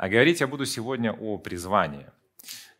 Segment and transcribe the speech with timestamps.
[0.00, 2.06] А говорить я буду сегодня о призвании.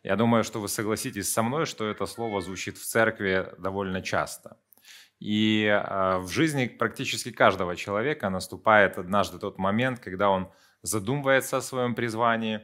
[0.01, 4.57] Я думаю, что вы согласитесь со мной, что это слово звучит в церкви довольно часто.
[5.19, 10.51] И а, в жизни практически каждого человека наступает однажды тот момент, когда он
[10.81, 12.61] задумывается о своем призвании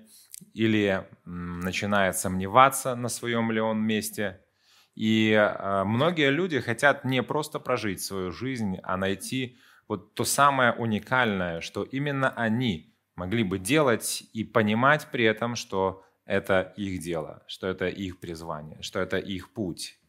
[0.56, 4.42] или начинает сомневаться, на своем ли он месте.
[4.96, 10.74] И а, многие люди хотят не просто прожить свою жизнь, а найти вот то самое
[10.74, 17.44] уникальное, что именно они могли бы делать и понимать при этом, что это их дело,
[17.48, 20.00] что это их призвание, что это их путь.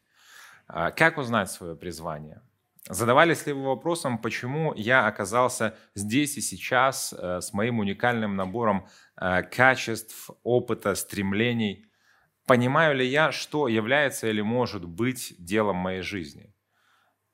[0.69, 2.43] А, как узнать свое призвание?
[2.89, 8.89] Задавались ли вы вопросом, почему я оказался здесь и сейчас э, с моим уникальным набором
[9.17, 11.87] э, качеств, опыта, стремлений?
[12.47, 16.55] Понимаю ли я, что является или может быть делом моей жизни?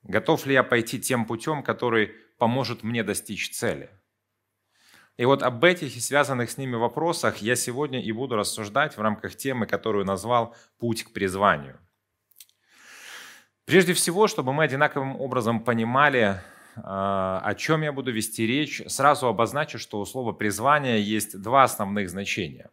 [0.03, 3.89] Готов ли я пойти тем путем, который поможет мне достичь цели?
[5.17, 9.01] И вот об этих и связанных с ними вопросах я сегодня и буду рассуждать в
[9.01, 11.79] рамках темы, которую назвал «Путь к призванию».
[13.65, 16.41] Прежде всего, чтобы мы одинаковым образом понимали,
[16.75, 21.63] а, о чем я буду вести речь, сразу обозначу, что у слова «призвание» есть два
[21.63, 22.69] основных значения.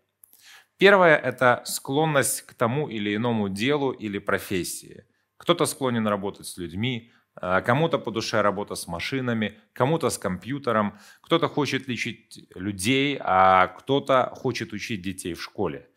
[0.76, 5.04] Первое– это склонность к тому или иному делу или профессии.
[5.36, 11.48] Кто-то склонен работать с людьми, кому-то по душе работа с машинами, кому-то с компьютером, кто-то
[11.48, 15.88] хочет лечить людей, а кто-то хочет учить детей в школе.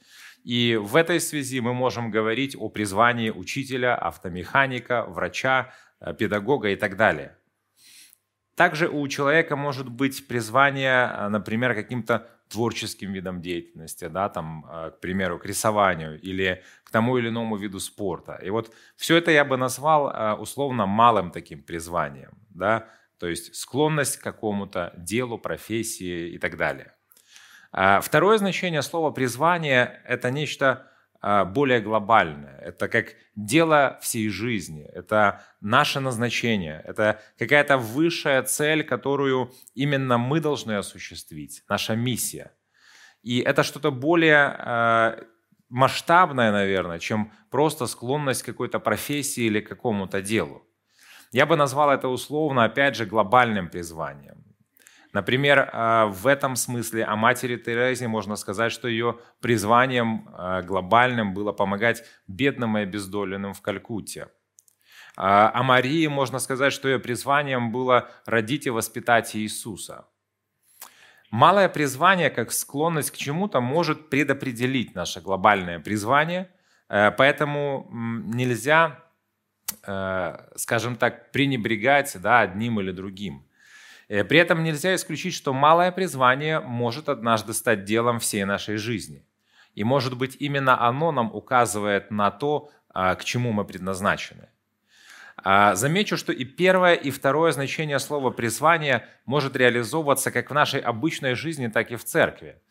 [0.45, 6.75] И в этой связи мы можем говорить о призвании учителя, автомеханика, врача, э, педагога и
[6.75, 7.35] так далее.
[8.55, 14.91] Также у человека может быть призвание, э, например, каким-то творческим видом деятельности, да, там, э,
[14.91, 18.39] к примеру, к рисованию или к тому или иному виду спорта.
[18.43, 22.87] И вот все это я бы назвал условно малым таким призванием, да,
[23.19, 26.93] то есть склонность к какому-то делу, профессии и так далее.
[27.77, 32.59] А, второе значение слова «призвание»— это нечто а, более глобальное.
[32.59, 40.39] Это как дело всей жизни, это наше назначение, это какая-то высшая цель, которую именно мы
[40.39, 42.51] должны осуществить, наша миссия.
[43.23, 45.19] И это что-то более а,
[45.69, 50.63] масштабное, наверное, чем просто склонность к какой-то профессии или к какому-то делу.
[51.31, 54.44] Я бы назвал это условно, опять же, глобальным призванием.
[55.15, 61.33] Например, а, в этом смысле о матери Терезе можно сказать, что ее призванием а, глобальным
[61.33, 64.27] было помогать бедным и обездоленным в Калькутте.
[65.15, 70.05] А, о Марии можно сказать, что ее призванием было родить и воспитать Иисуса.
[71.31, 76.51] Малое призвание, как склонность к чему-то, может предопределить наше глобальное призвание,
[76.89, 78.99] поэтому нельзя,
[79.81, 83.45] скажем так, пренебрегать да, одним или другим.
[84.07, 89.25] Э, при этом нельзя исключить, что малое призвание может однажды стать делом всей нашей жизни.
[89.73, 94.47] И может быть именно оно нам указывает на то, а, к чему мы предназначены.
[95.43, 100.79] А, замечу, что и первое, и второе значение слова «призвание» может реализовываться как в нашей
[100.79, 102.61] обычной жизни, так и в церкви.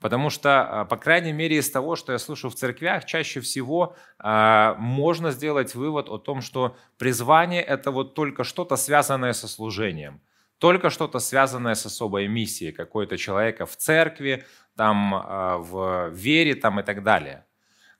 [0.00, 3.94] Потому что, а, по крайней мере, из того, что я слышу в церквях, чаще всего
[4.18, 10.22] можно сделать вывод о том, что призвание– это вот только что-то связанное со служением–
[10.58, 14.44] только что-то связанное с особой миссией какой-то человека в церкви,
[14.76, 17.44] там, а, в вере там, и так далее.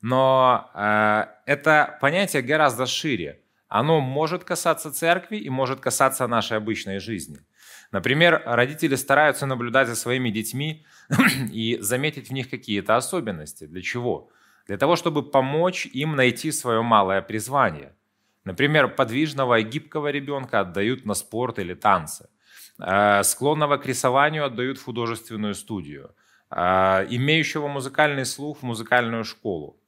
[0.01, 3.41] Но э, это понятие гораздо шире.
[3.67, 7.39] Оно может касаться церкви и может касаться нашей обычной жизни.
[7.91, 10.85] Например, родители стараются наблюдать за своими детьми
[11.51, 13.65] и заметить в них какие-то особенности.
[13.65, 14.29] Для чего?
[14.67, 17.93] Для того, чтобы помочь им найти свое малое призвание.
[18.43, 22.29] Например, подвижного и гибкого ребенка отдают на спорт или танцы.
[22.79, 26.13] Э, склонного к рисованию отдают в художественную студию,
[26.51, 29.79] э, имеющего музыкальный слух в музыкальную школу.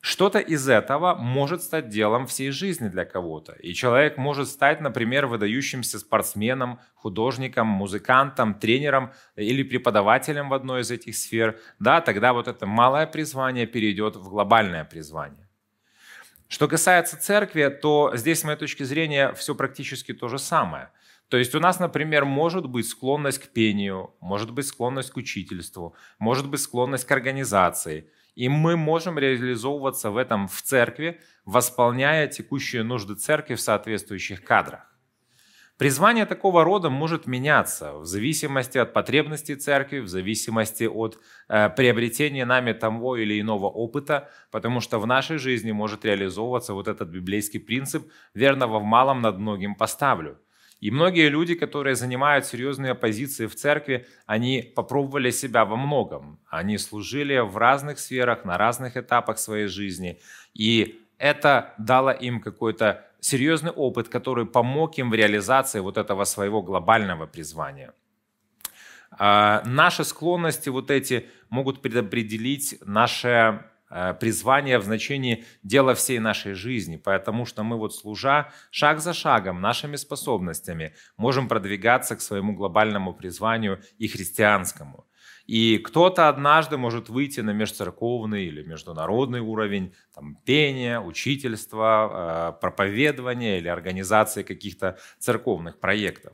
[0.00, 3.52] Что-то из этого может стать делом всей жизни для кого-то.
[3.52, 10.90] И человек может стать, например, выдающимся спортсменом, художником, музыкантом, тренером или преподавателем в одной из
[10.90, 11.58] этих сфер.
[11.78, 15.48] Да, тогда вот это малое призвание перейдет в глобальное призвание.
[16.48, 20.90] Что касается церкви, то здесь, с моей точки зрения, все практически то же самое–
[21.34, 25.96] то есть у нас, например, может быть склонность к пению, может быть склонность к учительству,
[26.20, 28.08] может быть склонность к организации.
[28.36, 34.96] И мы можем реализовываться в этом в церкви, восполняя текущие нужды церкви в соответствующих кадрах.
[35.76, 42.44] Призвание такого рода может меняться в зависимости от потребностей церкви, в зависимости от э, приобретения
[42.44, 47.58] нами того или иного опыта, потому что в нашей жизни может реализовываться вот этот библейский
[47.58, 50.38] принцип «верного в малом над многим поставлю».
[50.84, 56.38] И многие люди, которые занимают серьезные позиции в церкви, они попробовали себя во многом.
[56.50, 60.20] Они служили в разных сферах, на разных этапах своей жизни.
[60.52, 66.60] И это дало им какой-то серьезный опыт, который помог им в реализации вот этого своего
[66.60, 67.94] глобального призвания.
[69.10, 73.64] А, наши склонности вот эти могут предопределить наше
[74.20, 79.60] призвание в значении дела всей нашей жизни, потому что мы вот служа шаг за шагом
[79.60, 85.06] нашими способностями можем продвигаться к своему глобальному призванию и христианскому.
[85.46, 93.58] И кто-то однажды может выйти на межцерковный или международный уровень там, пения, учительства, э, проповедования
[93.58, 96.32] или организации каких-то церковных проектов.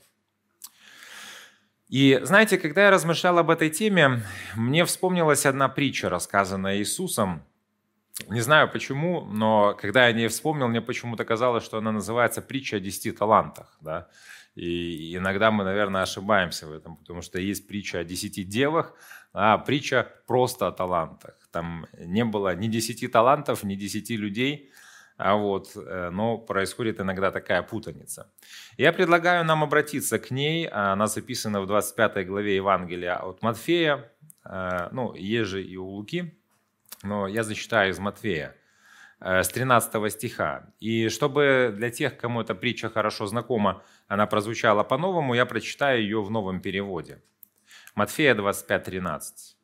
[1.88, 4.22] И знаете, когда я размышлял об этой теме,
[4.54, 7.42] мне вспомнилась одна притча, рассказанная Иисусом,
[8.28, 12.42] не знаю почему, но когда я о ней вспомнил, мне почему-то казалось, что она называется
[12.42, 13.76] «Притча о десяти талантах».
[13.80, 14.08] Да?
[14.54, 18.94] И иногда мы, наверное, ошибаемся в этом, потому что есть притча о десяти девах,
[19.32, 21.36] а притча просто о талантах.
[21.52, 24.70] Там не было ни десяти талантов, ни десяти людей,
[25.16, 28.32] а вот, э, но происходит иногда такая путаница.
[28.78, 30.66] Я предлагаю нам обратиться к ней.
[30.66, 34.10] Она записана в 25 главе Евангелия от Матфея,
[34.44, 36.39] э, ну, есть же и у Луки,
[37.02, 38.56] но я зачитаю из Матфея
[39.20, 40.72] э, с 13 стиха.
[40.80, 46.22] И чтобы для тех, кому эта притча хорошо знакома, она прозвучала по-новому, я прочитаю ее
[46.22, 47.22] в новом переводе.
[47.94, 49.56] Матфея 25, 13.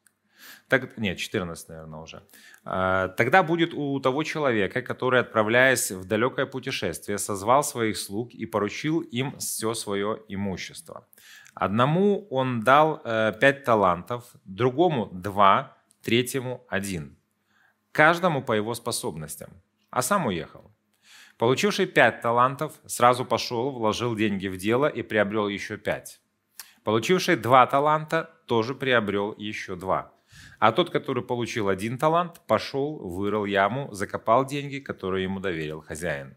[0.69, 2.23] Так, нет, 14, наверное, уже.
[2.65, 8.47] «Э, «Тогда будет у того человека, который, отправляясь в далекое путешествие, созвал своих слуг и
[8.47, 11.07] поручил им все свое имущество.
[11.55, 17.16] Одному он дал э, пять талантов, другому два, третьему один,
[17.97, 19.49] каждому по его способностям,
[19.91, 20.71] а сам уехал.
[21.39, 26.21] Получивший пять талантов сразу пошел, вложил деньги в дело и приобрел еще пять.
[26.85, 30.13] Получивший два таланта тоже приобрел еще два.
[30.59, 36.37] А тот, который получил один талант, пошел, вырыл яму, закопал деньги, которые ему доверил хозяин.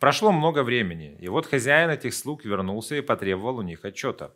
[0.00, 4.34] Прошло много времени, и вот хозяин этих слуг вернулся и потребовал у них отчета.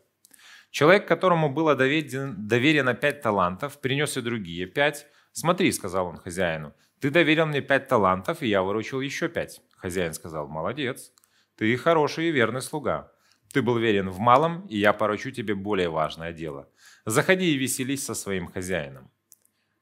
[0.70, 7.10] Человек, которому было доверено пять талантов, принес и другие пять, «Смотри»,— сказал он хозяину,— «ты
[7.10, 9.60] доверил мне пять талантов, и я выручил еще пять».
[9.76, 11.12] Хозяин сказал, «Молодец,
[11.56, 13.12] ты хороший и верный слуга.
[13.52, 16.68] Ты был верен в малом, и я поручу тебе более важное дело.
[17.06, 19.10] Заходи и веселись со своим хозяином».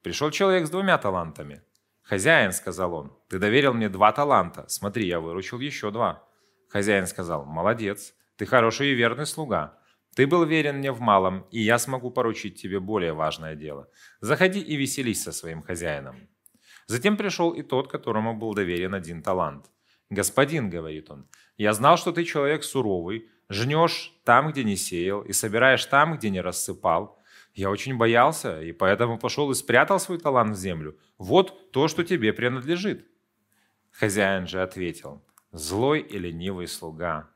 [0.03, 1.63] Пришел человек с двумя талантами.
[2.03, 4.65] «Хозяин»,— сказал он,— «ты доверил мне два таланта.
[4.69, 6.25] Смотри, я выручил еще два».
[6.69, 9.79] Хозяин сказал, «Молодец, ты хороший и верный слуга.
[10.15, 13.89] Ты был верен мне в малом, и я смогу поручить тебе более важное дело.
[14.21, 16.29] Заходи и веселись со своим хозяином».
[16.87, 19.67] Затем пришел и тот, которому был доверен один талант.
[20.11, 21.29] «Господин»,— говорит он,—
[21.59, 26.31] «я знал, что ты человек суровый, жнешь там, где не сеял, и собираешь там, где
[26.31, 27.19] не рассыпал.
[27.55, 30.99] Я очень боялся, и поэтому пошел и спрятал свой талант в землю.
[31.19, 33.07] Вот то, что тебе принадлежит».
[33.91, 35.23] Хозяин же ответил,
[35.53, 37.31] «Злой и ленивый слуга,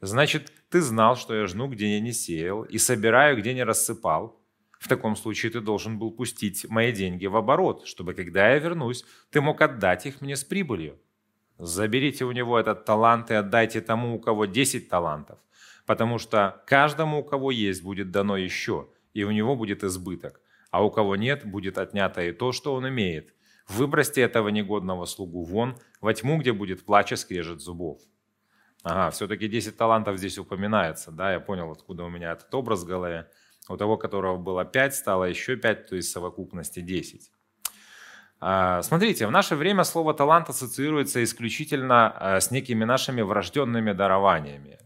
[0.00, 4.40] Значит, ты знал, что я жну, где я не сеял, и собираю, где не рассыпал.
[4.78, 9.04] В таком случае ты должен был пустить мои деньги в оборот, чтобы, когда я вернусь,
[9.30, 10.98] ты мог отдать их мне с прибылью.
[11.58, 15.38] Заберите у него этот талант и отдайте тому, у кого 10 талантов,
[15.86, 20.84] потому что каждому, у кого есть, будет дано еще, и у него будет избыток, а
[20.84, 23.34] у кого нет, будет отнято и то, что он имеет.
[23.66, 28.00] Выбросьте этого негодного слугу вон, во тьму, где будет плач и скрежет зубов.
[28.84, 32.86] Ага, все-таки 10 талантов здесь упоминается, да, я понял, откуда у меня этот образ в
[32.86, 33.28] голове.
[33.68, 37.30] У того, которого было 5, стало еще 5, то есть совокупности 10.
[38.40, 44.78] А, смотрите, в наше время слово «талант» ассоциируется исключительно а, с некими нашими врожденными дарованиями.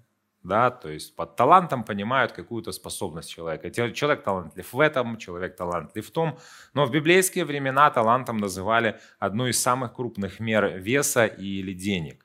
[0.42, 3.70] Да, то есть под талантом понимают какую-то способность человека.
[3.70, 6.36] Человек талантлив в этом, человек талантлив в том.
[6.74, 12.21] Но в библейские времена талантом называли одну из самых крупных мер веса или денег.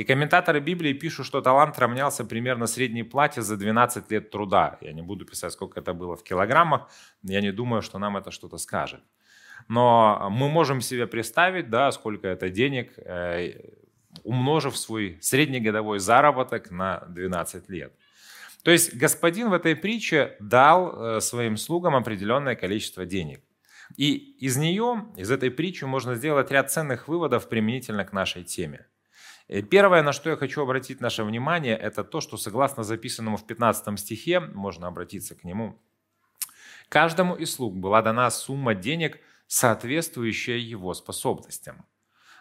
[0.00, 4.78] И комментаторы Библии пишут, что талант равнялся примерно средней плате за 12 лет труда.
[4.80, 6.88] Я не буду писать, сколько это было в килограммах,
[7.22, 9.02] я не думаю, что нам это что-то скажет.
[9.68, 13.60] Но мы можем себе представить, да, сколько это денег, э,
[14.22, 17.92] умножив свой среднегодовой заработок на 12 лет.
[18.64, 23.42] То есть господин в этой притче дал э, своим слугам определенное количество денег.
[23.98, 24.14] И
[24.46, 28.86] из нее, из этой притчи можно сделать ряд ценных выводов применительно к нашей теме.
[29.50, 33.46] Э, первое, на что я хочу обратить наше внимание, это то, что согласно записанному в
[33.46, 35.76] 15 стихе, можно обратиться к нему,
[36.88, 41.84] каждому из слуг была дана сумма денег, соответствующая его способностям.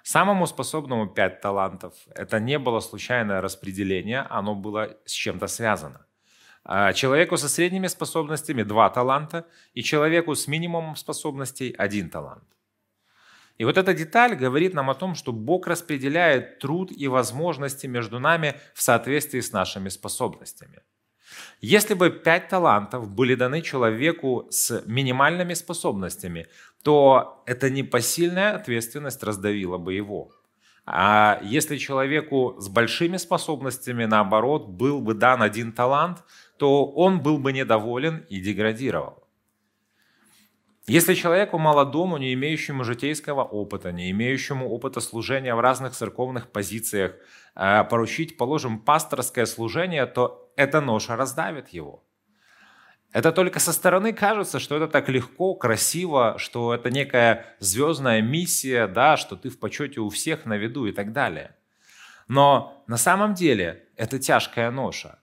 [0.04, 1.94] Самому способному 5 талантов.
[2.16, 6.06] Это не было случайное распределение, оно было с чем-то связано.
[6.64, 12.44] А человеку со средними способностями 2 таланта и человеку с минимумом способностей 1 талант.
[13.60, 18.18] И вот эта деталь говорит нам о том, что Бог распределяет труд и возможности между
[18.18, 20.82] нами в соответствии с нашими способностями.
[21.60, 26.48] Если бы пять талантов были даны человеку с минимальными способностями,
[26.84, 30.32] то эта непосильная ответственность раздавила бы его.
[30.86, 36.24] А если человеку с большими способностями, наоборот, был бы дан один талант,
[36.58, 39.29] то он был бы недоволен и деградировал.
[40.90, 47.14] Если человеку молодому, не имеющему житейского опыта, не имеющему опыта служения в разных церковных позициях,
[47.56, 52.04] э, поручить, положим, пасторское служение, то эта ноша раздавит его.
[53.12, 58.88] Это только со стороны кажется, что это так легко, красиво, что это некая звездная миссия,
[58.88, 61.56] да, что ты в почете у всех на виду и так далее.
[62.28, 65.20] Но на самом деле это тяжкая ноша.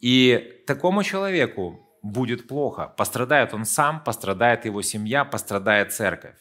[0.00, 2.92] И такому человеку будет плохо.
[2.96, 6.36] Пострадает он сам, пострадает его семья, пострадает церковь.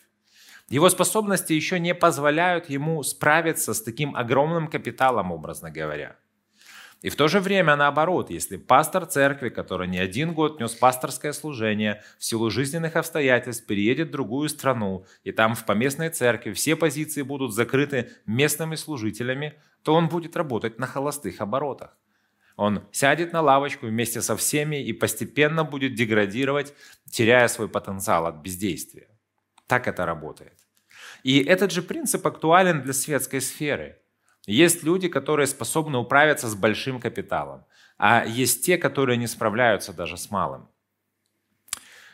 [0.70, 6.16] Его способности еще не позволяют ему справиться с таким огромным капиталом, образно говоря.
[7.02, 11.34] И в то же время наоборот, если пастор церкви, который не один год нес пасторское
[11.34, 16.76] служение, в силу жизненных обстоятельств переедет в другую страну, и там в поместной церкви все
[16.76, 21.98] позиции будут закрыты местными служителями, то он будет работать на холостых оборотах.
[22.56, 26.74] Он сядет на лавочку вместе со всеми и постепенно будет деградировать,
[27.10, 29.08] теряя свой потенциал от бездействия.
[29.68, 30.58] Так это работает.
[31.24, 34.00] И этот же принцип актуален для светской сферы.
[34.48, 37.66] Есть люди, которые способны управиться с большим капиталом,
[37.98, 40.68] а есть те, которые не справляются даже с малым.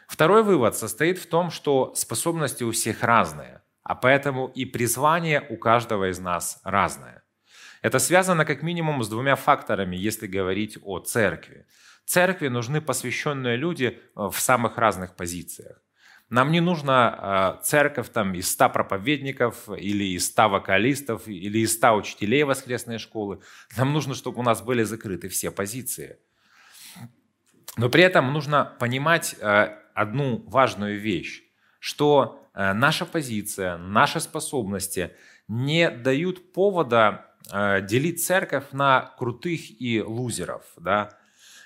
[0.08, 5.58] Второй вывод состоит в том, что способности у всех разные, а поэтому и призвание у
[5.58, 7.24] каждого из нас разное.
[7.82, 11.66] Это связано как минимум с двумя факторами, если говорить о церкви.
[12.06, 15.82] Церкви нужны посвященные люди э, в самых разных позициях.
[16.30, 21.74] Нам не нужна э, церковь там, из 100 проповедников или из 100 вокалистов или из
[21.74, 23.42] 100 учителей воскресной школы.
[23.78, 26.18] Нам нужно, чтобы у нас были закрыты все позиции.
[27.76, 31.44] Но при этом нужно понимать э, одну важную вещь,
[31.80, 35.12] что наша позиция, наши способности
[35.48, 40.64] не дают повода делить церковь на крутых и лузеров.
[40.78, 41.18] Да?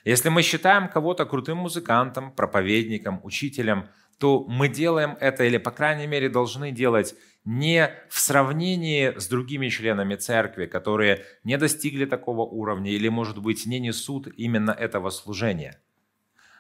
[0.04, 6.08] Если мы считаем кого-то крутым музыкантом, проповедником, учителем, то мы делаем это, или, по крайней
[6.08, 12.92] мере, должны делать не в сравнении с другими членами церкви, которые не достигли такого уровня
[12.92, 15.82] или, может быть, не несут именно этого служения.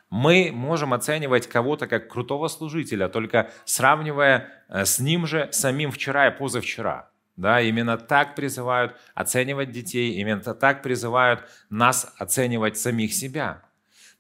[0.09, 6.27] Мы можем оценивать кого-то как крутого служителя, только сравнивая э, с ним же самим вчера
[6.27, 7.10] и позавчера–
[7.41, 13.63] да, именно так призывают оценивать детей, именно так призывают нас оценивать самих себя.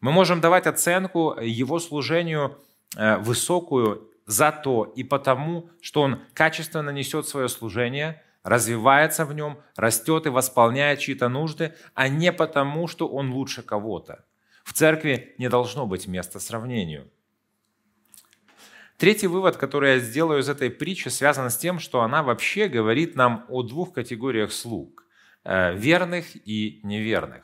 [0.01, 2.57] Мы можем давать оценку его служению
[2.97, 9.59] э, высокую за то и потому, что он качественно несет свое служение, развивается в нем,
[9.75, 14.25] растет и восполняет чьи-то нужды, а не потому, что он лучше кого-то.
[14.63, 17.07] В церкви не должно быть места сравнению.
[19.01, 23.15] Третий вывод, который я сделаю из этой притчи, связан с тем, что она вообще говорит
[23.15, 25.07] нам о двух категориях слуг
[25.43, 27.41] э,– верных и неверных.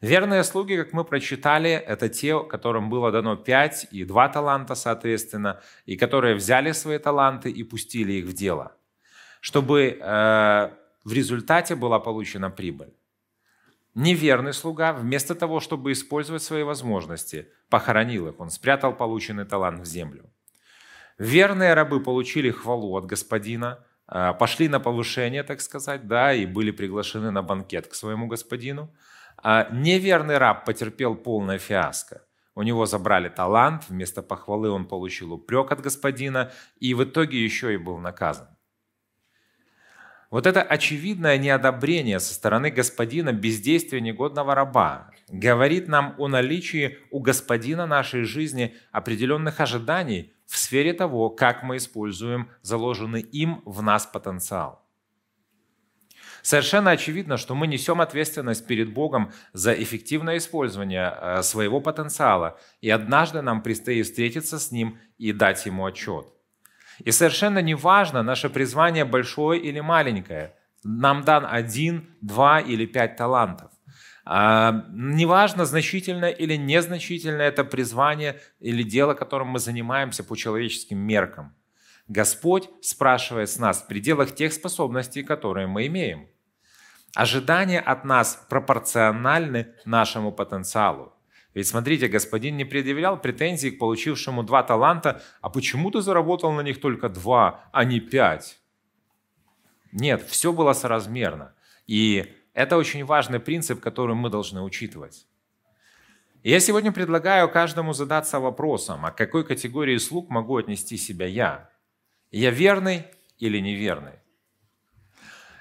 [0.00, 5.60] Верные слуги, как мы прочитали, это те, которым было дано пять и два таланта, соответственно,
[5.86, 8.76] и которые взяли свои таланты и пустили их в дело,
[9.40, 10.70] чтобы э,
[11.02, 12.94] в результате была получена прибыль.
[13.96, 19.84] Неверный слуга, вместо того, чтобы использовать свои возможности, похоронил их, он спрятал полученный талант в
[19.84, 20.30] землю.
[21.18, 26.70] Верные рабы получили хвалу от господина, а, пошли на повышение, так сказать, да, и были
[26.70, 28.94] приглашены на банкет к своему господину.
[29.42, 32.22] А неверный раб потерпел полное фиаско.
[32.54, 37.74] У него забрали талант, вместо похвалы он получил упрек от господина, и в итоге еще
[37.74, 38.48] и был наказан.
[40.30, 47.20] Вот это очевидное неодобрение со стороны господина бездействия негодного раба говорит нам о наличии у
[47.20, 54.06] господина нашей жизни определенных ожиданий в сфере того, как мы используем заложенный им в нас
[54.06, 54.82] потенциал.
[56.42, 62.88] Совершенно очевидно, что мы несем ответственность перед Богом за эффективное использование э, своего потенциала, и
[62.88, 66.28] однажды нам предстоит встретиться с Ним и дать Ему отчет.
[67.00, 70.54] И совершенно не важно, наше призвание большое или маленькое.
[70.84, 73.72] Нам дан один, два или пять талантов.
[74.28, 81.54] А, неважно, значительно или незначительно это призвание или дело, которым мы занимаемся по человеческим меркам.
[82.08, 86.28] Господь спрашивает с нас в пределах тех способностей, которые мы имеем.
[87.14, 91.14] Ожидания от нас пропорциональны нашему потенциалу.
[91.54, 96.62] Ведь смотрите, господин не предъявлял претензий к получившему два таланта, а почему ты заработал на
[96.62, 98.58] них только два, а не пять?
[99.92, 101.54] Нет, все было соразмерно.
[101.86, 105.26] И это очень важный принцип, который мы должны учитывать.
[106.42, 111.68] Я сегодня предлагаю каждому задаться вопросом, а к какой категории слуг могу отнести себя я?
[112.30, 113.04] Я верный
[113.38, 114.14] или неверный?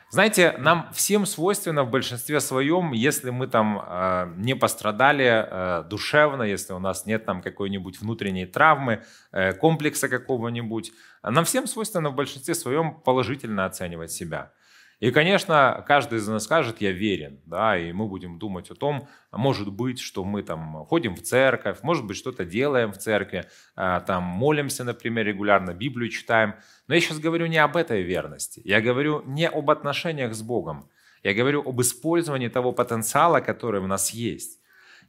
[0.10, 6.44] Знаете, нам всем свойственно в большинстве своем, если мы там э, не пострадали э, душевно,
[6.44, 12.16] если у нас нет там какой-нибудь внутренней травмы, э, комплекса какого-нибудь, нам всем свойственно в
[12.16, 14.54] большинстве своем положительно оценивать себя.
[15.00, 19.08] И, конечно, каждый из нас скажет, я верен, да, и мы будем думать о том,
[19.32, 24.00] может быть, что мы там ходим в церковь, может быть, что-то делаем в церкви, а,
[24.00, 26.56] там молимся, например, регулярно, Библию читаем.
[26.88, 30.90] Но я сейчас говорю не об этой верности, я говорю не об отношениях с Богом,
[31.24, 34.60] я говорю об использовании того потенциала, который в нас есть.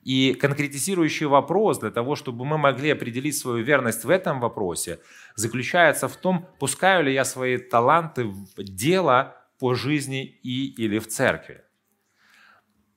[0.02, 5.00] И конкретизирующий вопрос для того, чтобы мы могли определить свою верность в этом вопросе,
[5.34, 11.06] заключается в том, пускаю ли я свои таланты в дело, по жизни и или в
[11.06, 11.62] церкви.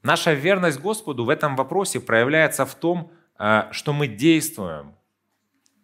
[0.03, 4.95] Наша верность Господу в этом вопросе проявляется в том, э, что мы действуем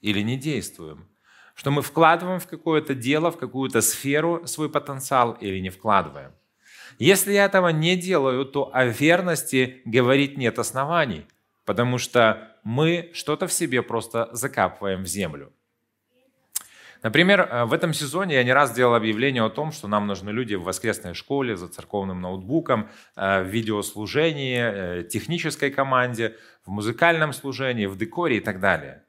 [0.01, 1.09] или не действуем,
[1.53, 6.31] что мы вкладываем в какое-то дело, в какую-то сферу свой потенциал или не вкладываем.
[6.99, 11.25] Если я этого не делаю, то о верности говорить нет оснований,
[11.65, 15.51] потому что мы что-то в себе просто закапываем в землю.
[17.05, 20.31] Например, э, в этом сезоне я не раз делал объявление о том, что нам нужны
[20.31, 26.35] люди в воскресной школе, за церковным ноутбуком, э, в видеослужении, э, технической команде,
[26.65, 29.03] в музыкальном служении, в декоре и так далее.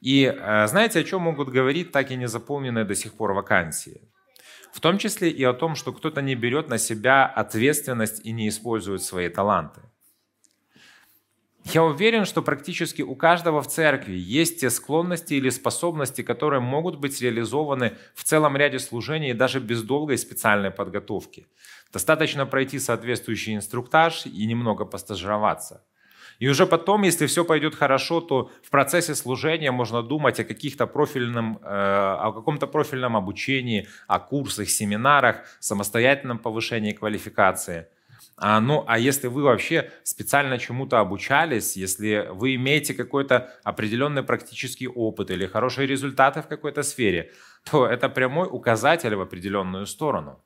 [0.00, 0.32] И
[0.66, 4.00] знаете, о чем могут говорить так и не заполненные до сих пор вакансии?
[4.72, 8.46] В том числе и о том, что кто-то не берет на себя ответственность и не
[8.48, 9.80] использует свои таланты.
[11.74, 16.96] Я уверен, что практически у каждого в церкви есть те склонности или способности, которые могут
[16.96, 21.48] быть реализованы в целом ряде служений даже без долгой специальной подготовки.
[21.92, 25.84] Достаточно пройти соответствующий инструктаж и немного постажироваться.
[26.38, 30.86] И уже потом, если все пойдет хорошо, то в процессе служения можно думать о каких-то
[30.86, 37.88] профильном, э, о каком-то профильном обучении, о курсах, семинарах, самостоятельном повышении квалификации–
[38.38, 44.88] а, ну, а если вы вообще специально чему-то обучались, если вы имеете какой-то определенный практический
[44.88, 47.32] опыт или хорошие результаты в какой-то сфере,
[47.70, 50.42] то это прямой указатель в определенную сторону.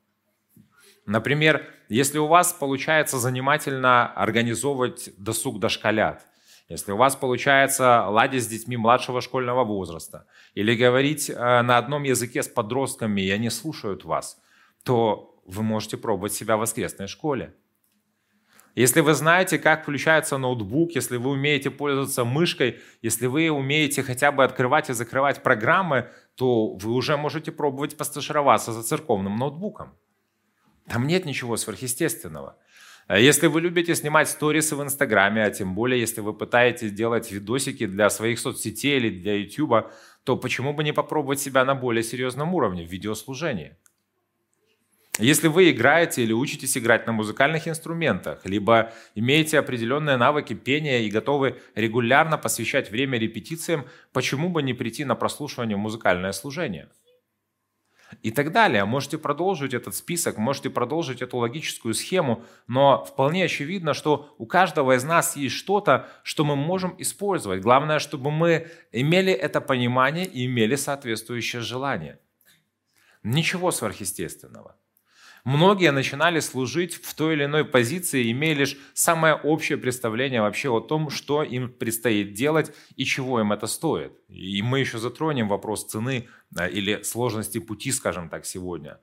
[1.05, 6.25] Например, если у вас получается занимательно организовывать досуг дошколят,
[6.69, 12.03] если у вас получается ладить с детьми младшего школьного возраста или говорить э, на одном
[12.03, 14.41] языке с подростками, и они слушают вас,
[14.85, 17.53] то вы можете пробовать себя в воскресной школе.
[18.75, 24.31] Если вы знаете, как включается ноутбук, если вы умеете пользоваться мышкой, если вы умеете хотя
[24.31, 29.93] бы открывать и закрывать программы, то вы уже можете пробовать постажироваться за церковным ноутбуком.
[30.87, 32.57] Там нет ничего сверхъестественного.
[33.07, 37.29] А если вы любите снимать сторисы в Инстаграме, а тем более, если вы пытаетесь делать
[37.31, 39.91] видосики для своих соцсетей или для Ютуба,
[40.23, 43.75] то почему бы не попробовать себя на более серьезном уровне в видеослужении?
[45.19, 51.09] Если вы играете или учитесь играть на музыкальных инструментах, либо имеете определенные навыки пения и
[51.09, 56.87] готовы регулярно посвящать время репетициям, почему бы не прийти на прослушивание музыкальное служение?
[58.21, 58.85] И так далее.
[58.85, 64.95] Можете продолжить этот список, можете продолжить эту логическую схему, но вполне очевидно, что у каждого
[64.95, 67.61] из нас есть что-то, что мы можем использовать.
[67.61, 72.19] Главное, чтобы мы имели это понимание и имели соответствующее желание.
[73.23, 74.75] Ничего сверхъестественного.
[75.43, 80.79] Многие начинали служить в той или иной позиции, имея лишь самое общее представление вообще о
[80.79, 84.13] том, что им предстоит делать и чего им это стоит.
[84.27, 86.27] И мы еще затронем вопрос цены
[86.71, 88.99] или сложности пути, скажем так, сегодня.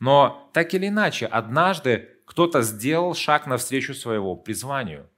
[0.00, 5.10] Но так или иначе, однажды кто-то сделал шаг навстречу своего призванию.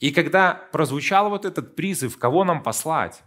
[0.00, 3.22] И когда прозвучал вот этот призыв, кого нам послать,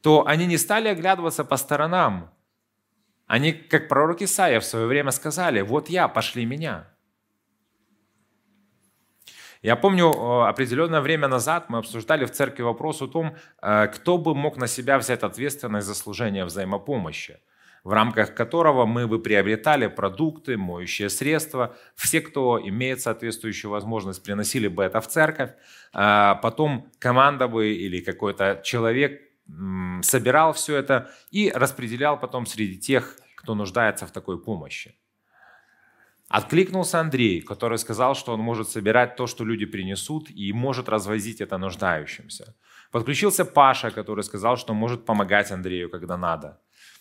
[0.00, 2.30] то они не стали оглядываться по сторонам,
[3.32, 6.86] они, как пророк Исаия в свое время сказали, вот я, пошли меня.
[9.62, 14.18] Я помню, э, определенное время назад мы обсуждали в церкви вопрос о том, э, кто
[14.18, 17.38] бы мог на себя взять ответственность за служение взаимопомощи,
[17.84, 21.74] в рамках которого мы бы приобретали продукты, моющие средства.
[21.94, 25.52] Все, кто имеет соответствующую возможность, приносили бы это в церковь.
[25.94, 29.31] А потом команда бы или какой-то человек
[30.02, 34.94] собирал все это и распределял потом среди тех, кто нуждается в такой помощи.
[36.28, 41.42] Откликнулся Андрей, который сказал, что он может собирать то, что люди принесут, и может развозить
[41.42, 42.54] это нуждающимся.
[42.90, 46.58] Подключился Паша, который сказал, что может помогать Андрею, когда надо.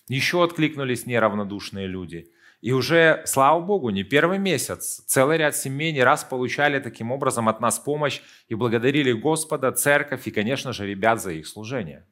[0.10, 2.30] Еще откликнулись неравнодушные люди.
[2.60, 7.48] И уже, слава Богу, не первый месяц, целый ряд семей не раз получали таким образом
[7.48, 12.06] от нас помощь и благодарили Господа, церковь и, конечно же, ребят за их служение.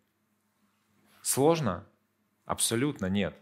[1.29, 1.85] Сложно?
[2.45, 3.35] Абсолютно нет.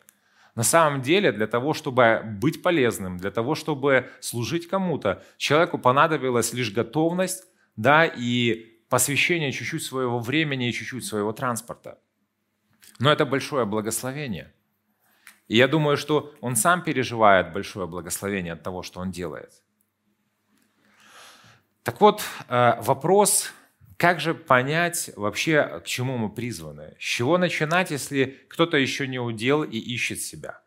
[0.55, 6.51] На самом деле, для того, чтобы быть полезным, для того, чтобы служить кому-то, человеку понадобилась
[6.51, 7.45] лишь готовность,
[7.77, 11.97] да, и посвящение чуть-чуть своего времени и чуть-чуть своего транспорта.
[12.99, 14.53] Но это большое благословение.
[15.47, 19.63] И я думаю, что он сам переживает большое благословение от того, что он делает.
[21.83, 23.53] Так вот, э, вопрос,
[23.97, 26.95] как же понять вообще, к чему мы призваны?
[26.99, 30.61] С чего начинать, если кто-то еще не удел и ищет себя?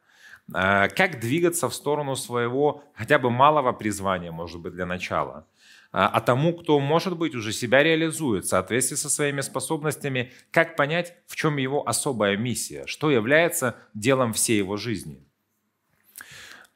[0.53, 5.47] Э, как двигаться в сторону своего хотя бы малого призвания, может быть, для начала?
[5.93, 10.75] Э, а тому, кто, может быть, уже себя реализует в соответствии со своими способностями, как
[10.75, 15.25] понять, в чем его особая миссия, что является делом всей его жизни.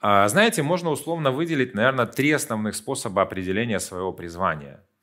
[0.00, 4.84] Э, знаете, можно условно выделить, наверное, три основных способа определения своего призвания–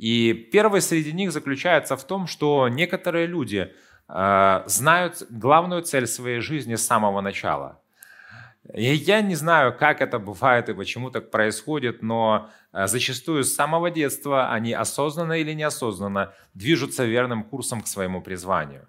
[0.00, 3.70] и первый среди них заключается в том, что некоторые люди
[4.08, 7.82] э, знают главную цель своей жизни с самого начала.
[8.72, 13.54] И я не знаю, как это бывает и почему так происходит, но э, зачастую с
[13.54, 18.88] самого детства они осознанно или неосознанно движутся верным курсом к своему призванию.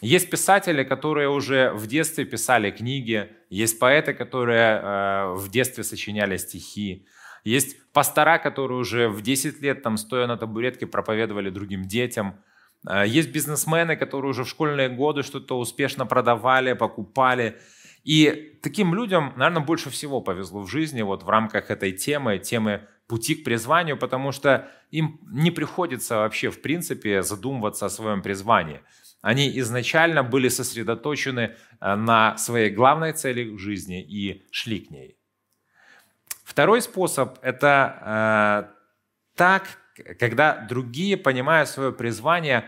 [0.00, 6.38] Есть писатели, которые уже в детстве писали книги, есть поэты, которые э, в детстве сочиняли
[6.38, 7.06] стихи,
[7.44, 12.36] есть пастора, которые уже в 10 лет, там, стоя на табуретке, проповедовали другим детям.
[12.86, 17.58] А, есть бизнесмены, которые уже в школьные годы что-то успешно продавали, покупали.
[18.04, 22.86] И таким людям, наверное, больше всего повезло в жизни вот в рамках этой темы, темы
[23.06, 28.80] пути к призванию, потому что им не приходится вообще, в принципе, задумываться о своем призвании.
[29.20, 35.19] Они изначально были сосредоточены а, на своей главной цели в жизни и шли к ней.
[36.50, 39.68] Второй способ– это э, так,
[40.18, 42.64] когда другие понимают свое призвание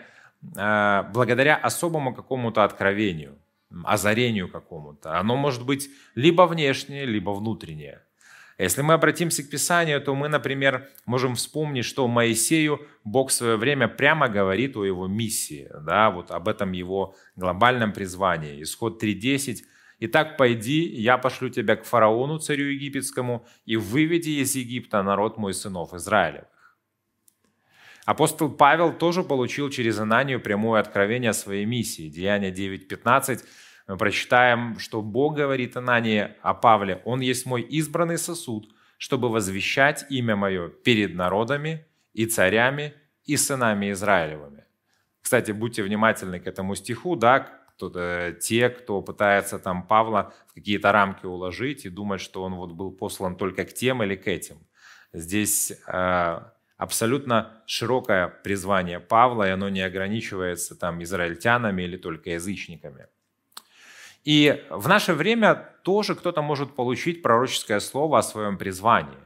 [0.56, 3.40] э, благодаря особому какому-то откровению,
[3.82, 5.18] озарению какому-то.
[5.18, 8.02] Оно может быть либо внешнее, либо внутреннее.
[8.56, 13.56] Если мы обратимся к Писанию, то мы, например, можем вспомнить, что Моисею Бог в свое
[13.56, 18.62] время прямо говорит о его миссии, да, вот об этом его глобальном призвании.
[18.62, 19.56] Исход 3.10
[20.04, 25.54] Итак, пойди, я пошлю тебя к фараону, царю египетскому, и выведи из Египта народ мой
[25.54, 26.76] сынов Израилевых.
[28.04, 32.08] Апостол Павел тоже получил через Ананию прямое откровение о своей миссии.
[32.08, 33.44] Деяние 9.15
[33.86, 40.04] мы прочитаем, что Бог говорит Анании о Павле, «Он есть мой избранный сосуд, чтобы возвещать
[40.10, 44.64] имя мое перед народами и царями и сынами Израилевыми».
[45.20, 50.92] Кстати, будьте внимательны к этому стиху, да, кто те, кто пытается там Павла в какие-то
[50.92, 54.56] рамки уложить и думать, что он вот был послан только к тем или к этим.
[55.12, 56.40] Здесь э,
[56.76, 63.06] абсолютно широкое призвание Павла, и оно не ограничивается там израильтянами или только язычниками.
[64.24, 69.18] И в наше время тоже кто-то может получить пророческое слово о своем призвании.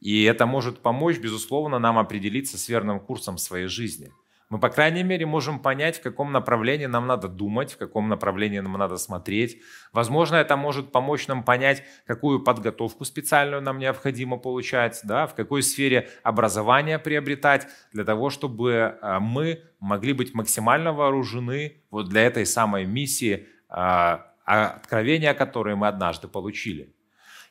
[0.00, 4.12] И это может помочь, безусловно, нам определиться с верным курсом своей жизни–
[4.50, 8.60] мы, по крайней мере, можем понять, в каком направлении нам надо думать, в каком направлении
[8.60, 9.60] нам надо смотреть.
[9.92, 15.62] Возможно, это может помочь нам понять, какую подготовку специальную нам необходимо получать, да, в какой
[15.62, 22.46] сфере образования приобретать, для того, чтобы а, мы могли быть максимально вооружены вот для этой
[22.46, 26.94] самой миссии, а, откровения которой мы однажды получили.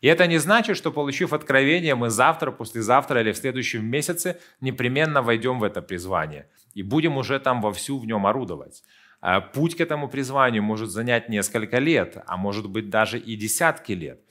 [0.02, 5.22] И это не значит, что получив откровение, мы завтра, послезавтра или в следующем месяце непременно
[5.22, 8.84] войдем в это призвание и будем уже там вовсю в нем орудовать.
[9.20, 13.94] А путь к этому призванию может занять несколько лет, а может быть даже и десятки
[13.94, 14.22] лет.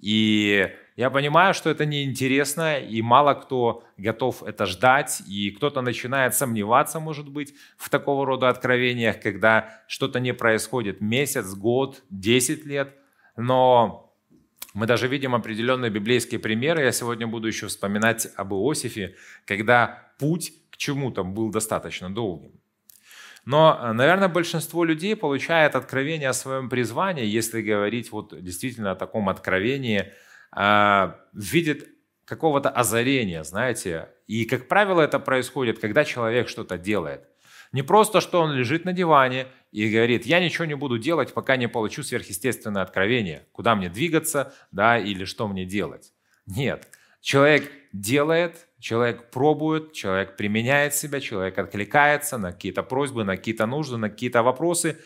[0.00, 6.34] И я понимаю, что это неинтересно, и мало кто готов это ждать, и кто-то начинает
[6.34, 12.94] сомневаться, может быть, в такого рода откровениях, когда что-то не происходит месяц, год, десять лет.
[13.36, 14.07] Но
[14.78, 16.84] мы даже видим определенные библейские примеры.
[16.84, 22.52] Я сегодня буду еще вспоминать об Иосифе, когда путь к чему-то был достаточно долгим.
[23.44, 29.28] Но, наверное, большинство людей получает откровение о своем призвании, если говорить вот действительно о таком
[29.28, 30.12] откровении,
[30.52, 31.88] а, видит
[32.24, 34.10] какого-то озарения, знаете.
[34.28, 37.28] И, как правило, это происходит, когда человек что-то делает.
[37.72, 41.56] Не просто, что он лежит на диване и говорит, я ничего не буду делать, пока
[41.56, 46.12] не получу сверхъестественное откровение, куда мне двигаться, да, или что мне делать.
[46.46, 46.88] Нет,
[47.20, 53.96] человек делает, человек пробует, человек применяет себя, человек откликается на какие-то просьбы, на какие-то нужды,
[53.96, 54.98] на какие-то вопросы.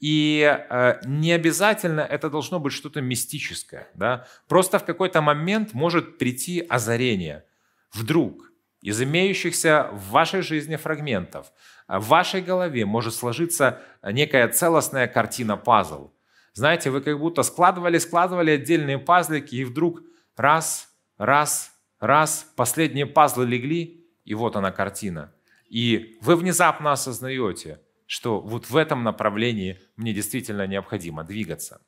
[0.00, 3.88] И э, не обязательно это должно быть что-то мистическое.
[3.94, 4.26] Да?
[4.48, 7.44] Просто в какой-то момент может прийти озарение.
[7.92, 11.52] Вдруг из имеющихся в вашей жизни фрагментов
[11.88, 16.10] в вашей голове может сложиться некая целостная картина-пазл.
[16.52, 20.02] Знаете, вы как будто складывали, складывали отдельные пазлики, и вдруг
[20.36, 25.32] раз, раз, раз, последние пазлы легли, и вот она картина.
[25.68, 31.80] И вы внезапно осознаете, что вот в этом направлении мне действительно необходимо двигаться.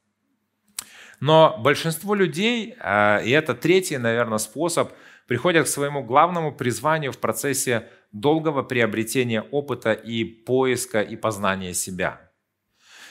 [1.20, 4.92] Но большинство людей, а, и это третий, наверное, способ,
[5.26, 12.30] приходят к своему главному призванию в процессе долгого приобретения опыта и поиска и познания себя.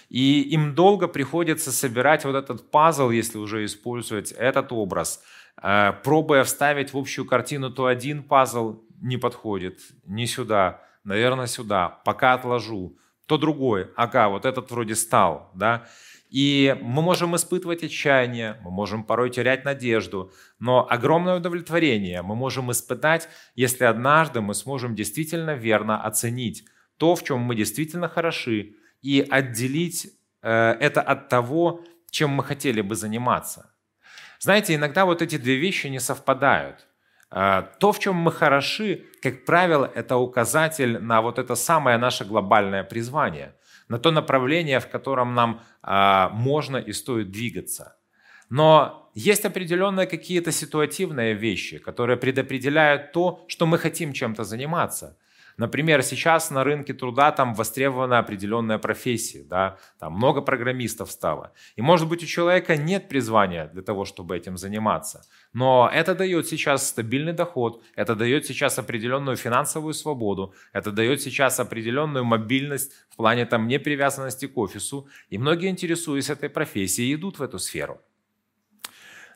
[0.10, 5.22] И им долго приходится собирать вот этот пазл, если уже использовать этот образ,
[5.62, 12.02] э, пробуя вставить в общую картину, то один пазл не подходит, не сюда, наверное, сюда,
[12.06, 15.88] пока отложу, то другой, ага, вот этот вроде стал, да,
[16.30, 22.72] и мы можем испытывать отчаяние, мы можем порой терять надежду, но огромное удовлетворение мы можем
[22.72, 26.66] испытать, если однажды мы сможем действительно верно оценить
[26.98, 30.12] то, в чем мы действительно хороши, и отделить
[30.42, 33.74] э, это от того, чем мы хотели бы заниматься.
[34.40, 36.88] Знаете, иногда вот эти две вещи не совпадают.
[37.32, 42.24] Э, то, в чем мы хороши, как правило, это указатель на вот это самое наше
[42.26, 43.56] глобальное призвание–
[43.90, 47.98] на то направление, в котором нам а, можно и стоит двигаться.
[48.50, 55.18] Но есть определенные какие-то ситуативные вещи, которые предопределяют то, что мы хотим чем-то заниматься–
[55.60, 61.52] Например, сейчас на рынке труда там востребована определенная профессия, да, там много программистов стало.
[61.76, 65.22] И может быть у человека нет призвания для того, чтобы этим заниматься.
[65.52, 71.60] Но это дает сейчас стабильный доход, это дает сейчас определенную финансовую свободу, это дает сейчас
[71.60, 75.10] определенную мобильность в плане там непривязанности к офису.
[75.30, 78.00] И многие, интересуясь этой профессией, идут в эту сферу.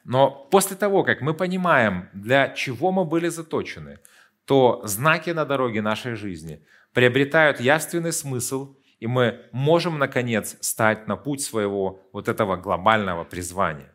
[0.06, 4.00] Но после того, как мы понимаем, для чего мы были заточены–
[4.46, 11.16] то знаки на дороге нашей жизни приобретают явственный смысл, и мы можем, наконец, стать на
[11.16, 13.94] путь своего вот этого глобального призвания.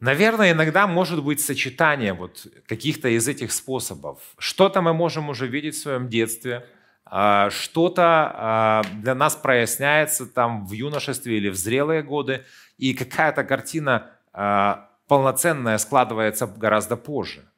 [0.00, 4.18] Наверное, иногда может быть сочетание вот каких-то из этих способов.
[4.38, 6.66] Что-то мы можем уже видеть в своем детстве,
[7.04, 12.44] а, что-то а, для нас проясняется там в юношестве или в зрелые годы,
[12.78, 17.49] и какая-то картина а, полноценная складывается гораздо позже.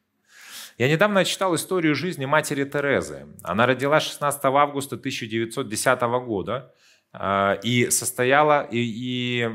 [0.79, 3.27] Я недавно читал историю жизни матери Терезы.
[3.43, 6.75] Она родилась 16 августа 1910 года
[7.13, 9.51] э, и состояла и, и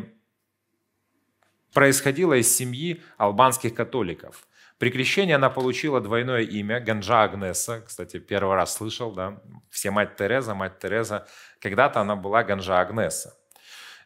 [1.74, 4.48] происходила из семьи албанских католиков.
[4.78, 7.82] При крещении она получила двойное имя Ганджа Агнеса.
[7.82, 9.42] Кстати, первый раз слышал, да?
[9.72, 11.28] Все мать Тереза, мать Тереза.
[11.60, 13.36] Когда-то она была Ганджа Агнеса.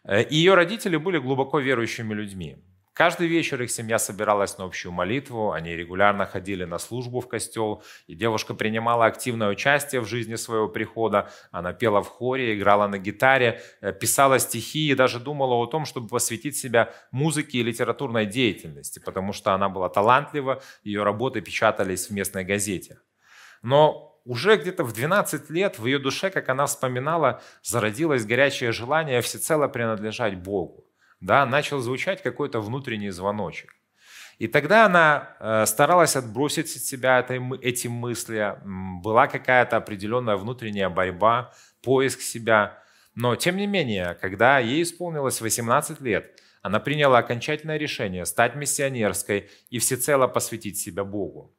[0.06, 2.58] Э, ее родители были глубоко верующими людьми.
[3.02, 7.82] Каждый вечер их семья собиралась на общую молитву, они регулярно ходили на службу в костел,
[8.06, 11.32] и девушка принимала активное участие в жизни своего прихода.
[11.50, 15.86] Она пела в хоре, играла на гитаре, э, писала стихи и даже думала о том,
[15.86, 22.10] чтобы посвятить себя музыке и литературной деятельности, потому что она была талантлива, ее работы печатались
[22.10, 23.00] в местной газете.
[23.64, 29.22] Но уже где-то в 12 лет в ее душе, как она вспоминала, зародилось горячее желание
[29.22, 30.86] всецело принадлежать Богу
[31.22, 33.76] да, начал звучать какой-то внутренний звоночек.
[34.40, 37.24] И тогда она э, старалась отбросить от себя
[37.62, 38.58] эти мысли,
[39.04, 41.54] была какая-то определенная внутренняя борьба,
[41.84, 42.80] поиск себя.
[43.14, 49.50] Но тем не менее, когда ей исполнилось 18 лет, она приняла окончательное решение стать миссионерской
[49.70, 51.56] и всецело посвятить себя Богу.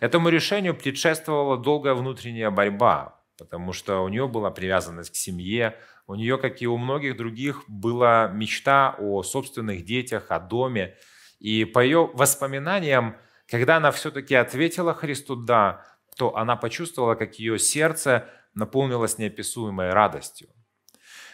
[0.00, 6.14] Этому решению предшествовала долгая внутренняя борьба, потому что у нее была привязанность к семье, у
[6.14, 10.96] нее, как и у многих других, была мечта о собственных детях, о доме.
[11.40, 13.16] И по ее воспоминаниям,
[13.48, 15.84] когда она все-таки ответила Христу «да»,
[16.16, 20.48] то она почувствовала, как ее сердце наполнилось неописуемой радостью.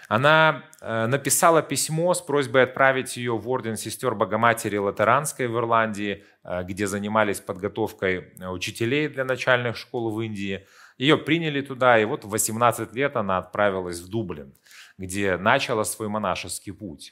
[0.08, 6.24] Она э, написала письмо с просьбой отправить ее в орден сестер Богоматери Латеранской в Ирландии,
[6.42, 10.66] э, где занимались подготовкой учителей для начальных школ в Индии–
[11.02, 14.54] ее приняли туда, и вот в 18 лет она отправилась в Дублин,
[14.98, 17.10] где начала свой монашеский путь.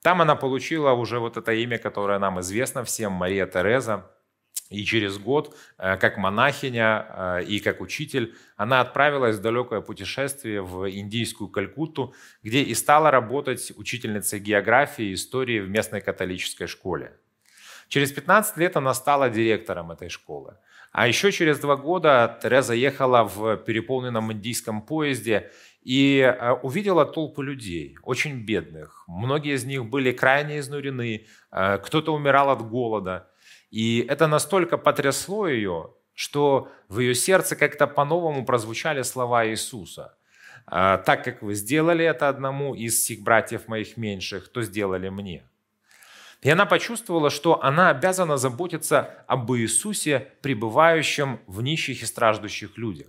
[0.00, 4.08] Там она получила уже вот это имя, которое нам известно всем, Мария Тереза.
[4.70, 10.62] И через год, э, как монахиня э, и как учитель, она отправилась в далекое путешествие
[10.62, 17.12] в индийскую Калькутту, где и стала работать учительницей географии и истории в местной католической школе.
[17.88, 20.56] Через 15 лет она стала директором этой школы.
[20.92, 25.50] А еще через два года Тереза ехала в переполненном индийском поезде
[25.82, 29.04] и э, увидела толпу людей, очень бедных.
[29.08, 33.28] Многие из них были крайне изнурены, кто-то умирал от голода–
[33.72, 40.14] и это настолько потрясло ее, что в ее сердце как-то по-новому прозвучали слова Иисуса.
[40.66, 45.48] «А, «Так как вы сделали это одному из всех братьев моих меньших, то сделали мне».
[46.42, 53.06] И она почувствовала, что она обязана заботиться об Иисусе, пребывающем в нищих и страждущих людях.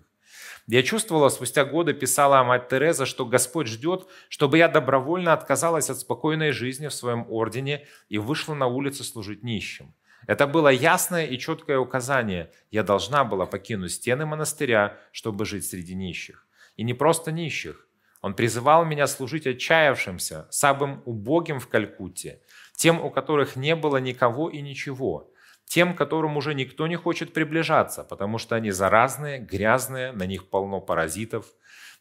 [0.67, 5.97] Я чувствовала, спустя годы писала мать Тереза, что Господь ждет, чтобы я добровольно отказалась от
[5.99, 9.93] спокойной жизни в своем ордене и вышла на улицы служить нищим.
[10.25, 12.51] Это было ясное и четкое указание.
[12.71, 16.47] Я должна была покинуть стены монастыря, чтобы жить среди нищих.
[16.77, 17.87] И не просто нищих.
[18.21, 22.39] Он призывал меня служить отчаявшимся, самым убогим в Калькутте,
[22.75, 25.31] тем, у которых не было никого и ничего,
[25.65, 30.81] тем, которым уже никто не хочет приближаться, потому что они заразные, грязные, на них полно
[30.81, 31.45] паразитов,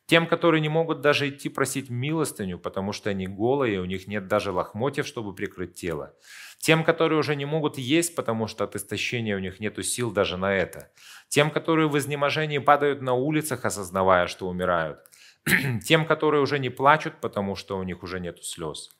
[0.06, 4.26] тем, которые не могут даже идти просить милостыню, потому что они голые, у них нет
[4.26, 6.14] даже лохмотьев, чтобы прикрыть тело.
[6.58, 10.36] Тем, которые уже не могут есть, потому что от истощения у них нет сил даже
[10.36, 10.90] на это.
[11.28, 14.98] Тем, которые в изнеможении падают на улицах, осознавая, что умирают.
[15.84, 18.90] Тем, которые уже не плачут, потому что у них уже нет слез.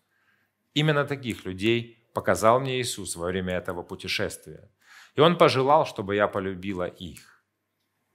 [0.75, 4.71] Именно таких людей показал мне Иисус во время этого путешествия.
[5.15, 7.45] И Он пожелал, чтобы я полюбила их.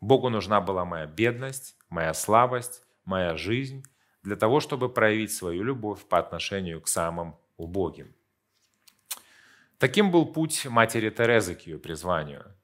[0.02, 3.84] Богу нужна была моя бедность, моя слабость, моя жизнь
[4.24, 8.14] для того, чтобы проявить свою любовь по отношению к самым убогим.
[9.78, 12.56] Таким был путь матери Терезы к ее призванию.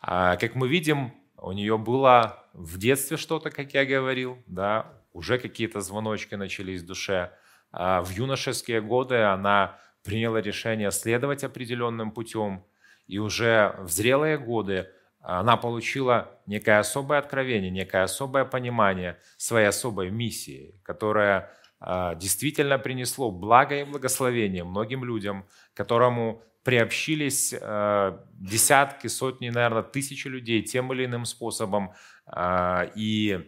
[0.00, 5.38] А, как мы видим, у нее было в детстве что-то, как я говорил, да, уже
[5.38, 7.32] какие-то звоночки начались в душе.
[7.72, 12.64] А в юношеские годы она приняла решение следовать определенным путем,
[13.06, 14.88] и уже в зрелые годы
[15.20, 23.30] она получила некое особое откровение, некое особое понимание своей особой миссии, которая а, действительно принесло
[23.30, 31.04] благо и благословение многим людям, которому приобщились а, десятки, сотни, наверное, тысячи людей тем или
[31.04, 31.92] иным способом,
[32.26, 33.46] а, и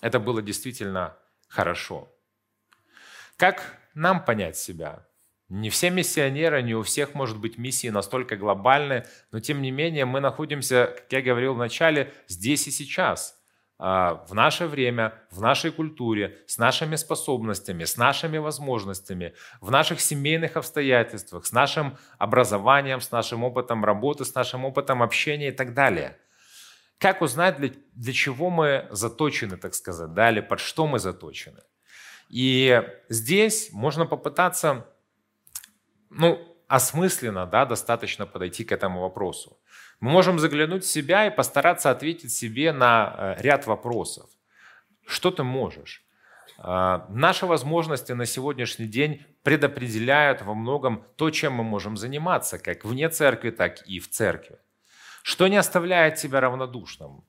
[0.00, 1.16] это было действительно
[1.48, 2.12] хорошо.
[3.36, 5.06] Как нам понять себя?
[5.48, 10.06] Не все миссионеры, не у всех может быть миссии настолько глобальные, но тем не менее
[10.06, 13.38] мы находимся, как я говорил в начале, здесь и сейчас,
[13.78, 20.00] а, в наше время, в нашей культуре, с нашими способностями, с нашими возможностями, в наших
[20.00, 25.74] семейных обстоятельствах, с нашим образованием, с нашим опытом работы, с нашим опытом общения и так
[25.74, 26.16] далее.
[26.98, 31.60] Как узнать, для, для чего мы заточены, так сказать, да, или под что мы заточены?
[32.32, 34.86] И здесь можно попытаться
[36.08, 39.58] ну, осмысленно, да, достаточно подойти к этому вопросу.
[40.00, 44.30] Мы можем заглянуть в себя и постараться ответить себе на э, ряд вопросов.
[45.06, 46.06] Что ты можешь?
[46.56, 52.86] А, наши возможности на сегодняшний день предопределяют во многом то, чем мы можем заниматься, как
[52.86, 54.58] вне церкви, так и в церкви.
[55.22, 57.24] Что не оставляет тебя равнодушным?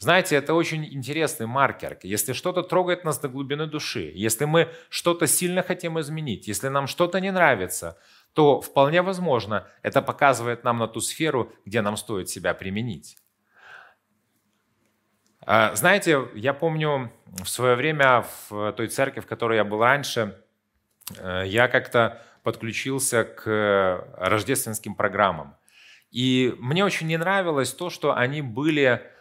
[0.00, 1.98] Знаете, это очень интересный маркер.
[2.02, 6.86] Если что-то трогает нас до глубины души, если мы что-то сильно хотим изменить, если нам
[6.86, 7.98] что-то не нравится,
[8.32, 13.18] то вполне возможно это показывает нам на ту сферу, где нам стоит себя применить.
[15.42, 20.42] А, знаете, я помню в свое время в той церкви, в которой я был раньше,
[21.18, 25.56] э, я как-то подключился к рождественским программам.
[26.10, 29.19] И мне очень не нравилось то, что они были э,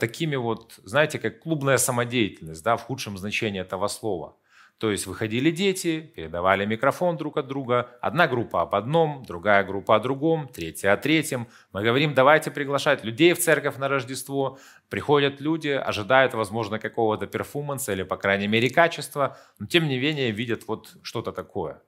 [0.00, 4.36] такими вот, знаете, как клубная самодеятельность, да, в худшем значении этого слова.
[4.78, 7.90] То есть выходили дети, передавали микрофон друг от друга.
[8.00, 11.48] Одна группа об одном, другая группа о другом, третья о третьем.
[11.72, 14.58] Мы говорим, давайте приглашать людей в церковь на Рождество.
[14.88, 20.30] Приходят люди, ожидают, возможно, какого-то перформанса или, по крайней мере, качества, но тем не менее
[20.30, 21.82] видят вот что-то такое.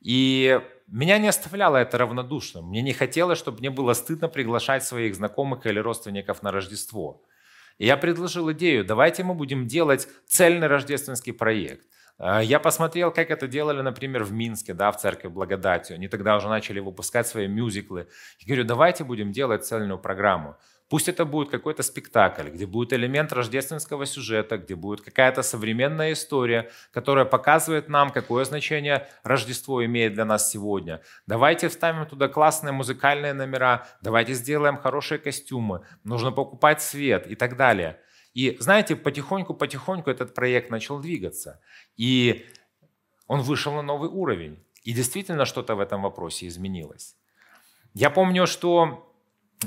[0.00, 0.60] И
[0.92, 2.66] меня не оставляло это равнодушным.
[2.66, 7.24] Мне не хотелось, чтобы мне было стыдно приглашать своих знакомых или родственников на Рождество.
[7.78, 11.86] И я предложил идею, давайте мы будем делать цельный рождественский проект.
[12.18, 15.94] А, я посмотрел, как это делали, например, в Минске, да, в церкви Благодатью.
[15.94, 18.08] Они тогда уже начали выпускать свои мюзиклы.
[18.40, 20.56] Я говорю, давайте будем делать цельную программу.
[20.92, 26.70] Пусть это будет какой-то спектакль, где будет элемент рождественского сюжета, где будет какая-то современная история,
[26.90, 31.00] которая показывает нам, какое значение Рождество имеет для нас сегодня.
[31.26, 37.56] Давайте вставим туда классные музыкальные номера, давайте сделаем хорошие костюмы, нужно покупать свет и так
[37.56, 37.98] далее.
[38.34, 41.62] И знаете, потихоньку-потихоньку этот проект начал двигаться.
[41.96, 42.44] И
[43.28, 44.62] он вышел на новый уровень.
[44.84, 47.16] И действительно что-то в этом вопросе изменилось.
[47.94, 49.10] Я помню, что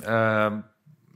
[0.04, 0.62] э,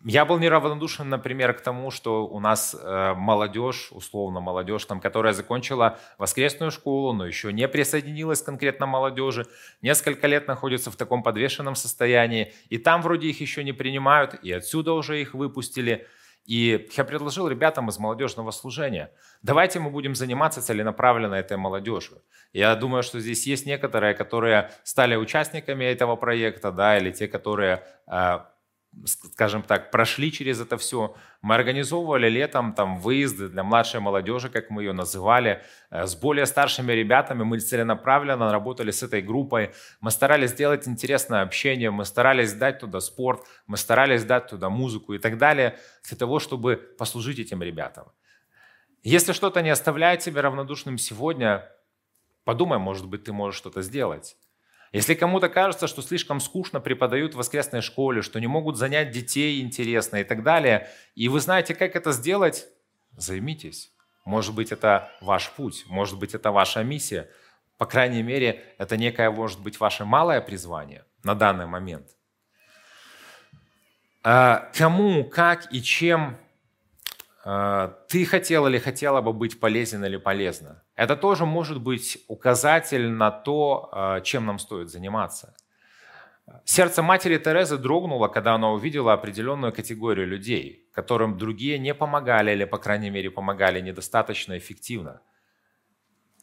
[0.06, 5.34] я был неравнодушен, например, к тому, что у нас э, молодежь, условно молодежь, там, которая
[5.34, 9.46] закончила воскресную школу, но еще не присоединилась конкретно молодежи,
[9.82, 14.52] несколько лет находится в таком подвешенном состоянии, и там вроде их еще не принимают, и
[14.52, 16.08] отсюда уже их выпустили.
[16.46, 19.12] И я предложил ребятам из молодежного служения,
[19.44, 22.24] давайте мы будем заниматься целенаправленно этой молодежью.
[22.54, 27.84] Я думаю, что здесь есть некоторые, которые стали участниками этого проекта, да, или те, которые
[28.08, 28.40] э,
[29.06, 31.16] скажем так, прошли через это все.
[31.42, 36.46] Мы организовывали летом там выезды для младшей молодежи, как мы ее называли, э, с более
[36.46, 37.44] старшими ребятами.
[37.44, 39.72] Мы целенаправленно работали с этой группой.
[40.02, 45.14] Мы старались сделать интересное общение, мы старались дать туда спорт, мы старались дать туда музыку
[45.14, 45.78] и так далее,
[46.08, 48.12] для того, чтобы послужить этим ребятам.
[49.04, 51.70] Если что-то не оставляет тебя равнодушным сегодня,
[52.44, 54.36] подумай, может быть, ты можешь что-то сделать.
[54.92, 59.62] Если кому-то кажется, что слишком скучно преподают в воскресной школе, что не могут занять детей
[59.62, 62.68] интересно и так далее, и вы знаете, как это сделать,
[63.16, 63.92] займитесь.
[64.26, 67.30] Может быть, это ваш путь, может быть, это ваша миссия.
[67.78, 72.08] По крайней мере, это некое, может быть, ваше малое призвание на данный момент.
[74.24, 76.38] А кому, как и чем
[78.08, 80.84] ты хотел или хотела бы быть полезен или полезна.
[80.96, 85.56] Это тоже может быть указатель на то, а, чем нам стоит заниматься.
[86.66, 92.66] Сердце матери Терезы дрогнуло, когда она увидела определенную категорию людей, которым другие не помогали или,
[92.66, 95.22] по крайней мере, помогали недостаточно эффективно.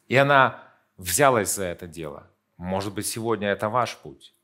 [0.09, 0.63] И она
[0.97, 2.31] взялась за это дело.
[2.57, 4.35] Может быть, сегодня это ваш путь.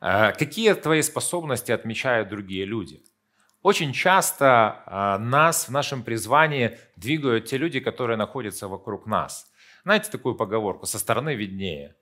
[0.00, 3.04] А, какие твои способности отмечают другие люди?
[3.62, 9.46] Очень часто а, нас в нашем призвании двигают те люди, которые находятся вокруг нас.
[9.84, 11.94] Знаете такую поговорку «со стороны виднее».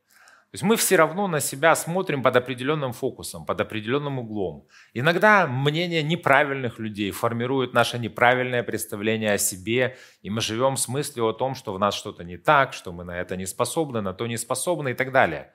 [0.50, 4.66] То есть мы все равно на себя смотрим под определенным фокусом, под определенным углом.
[4.94, 11.28] Иногда мнение неправильных людей формирует наше неправильное представление о себе, и мы живем с мыслью
[11.28, 14.12] о том, что в нас что-то не так, что мы на это не способны, на
[14.12, 15.52] то не способны и так далее.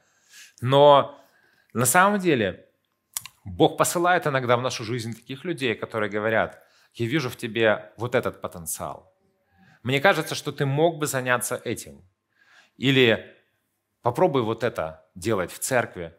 [0.62, 1.20] Но
[1.74, 2.65] на самом деле
[3.46, 6.64] Бог посылает иногда в нашу жизнь таких людей, которые говорят,
[6.96, 9.14] я вижу в тебе вот этот потенциал.
[9.84, 12.04] Мне кажется, что ты мог бы заняться этим.
[12.76, 13.36] Или
[14.02, 16.16] попробуй вот это делать в церкви.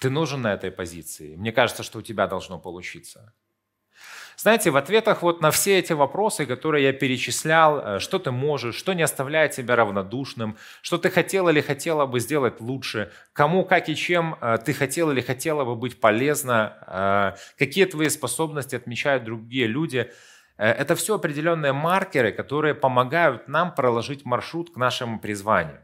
[0.00, 1.36] Ты нужен на этой позиции.
[1.36, 3.34] Мне кажется, что у тебя должно получиться.
[4.40, 8.76] Знаете, в ответах вот на все эти вопросы, которые я перечислял, э, что ты можешь,
[8.76, 13.88] что не оставляет тебя равнодушным, что ты хотел или хотела бы сделать лучше, кому, как
[13.88, 19.24] и чем э, ты хотел или хотела бы быть полезна, э, какие твои способности отмечают
[19.24, 20.12] другие люди,
[20.56, 25.80] это все определенные маркеры, которые помогают нам проложить маршрут к нашему призванию.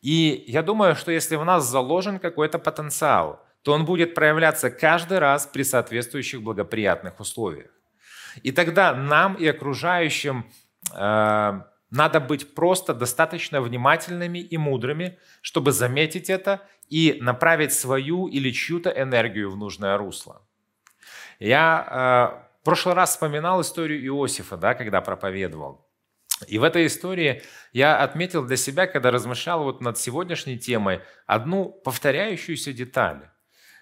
[0.00, 5.18] И я думаю, что если в нас заложен какой-то потенциал– то он будет проявляться каждый
[5.18, 7.70] раз при соответствующих благоприятных условиях.
[8.42, 10.50] И тогда нам и окружающим
[10.94, 11.60] э,
[11.90, 18.88] надо быть просто достаточно внимательными и мудрыми, чтобы заметить это и направить свою или чью-то
[18.88, 20.40] энергию в нужное русло.
[21.38, 25.86] Я э, в прошлый раз вспоминал историю Иосифа, да, когда проповедовал.
[26.46, 27.42] И в этой истории
[27.74, 33.28] я отметил для себя, когда размышлял вот над сегодняшней темой, одну повторяющуюся деталь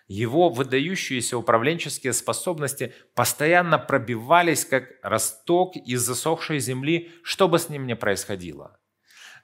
[0.08, 7.86] его выдающиеся управленческие способности постоянно пробивались, как росток из засохшей земли, что бы с ним
[7.86, 8.78] ни происходило.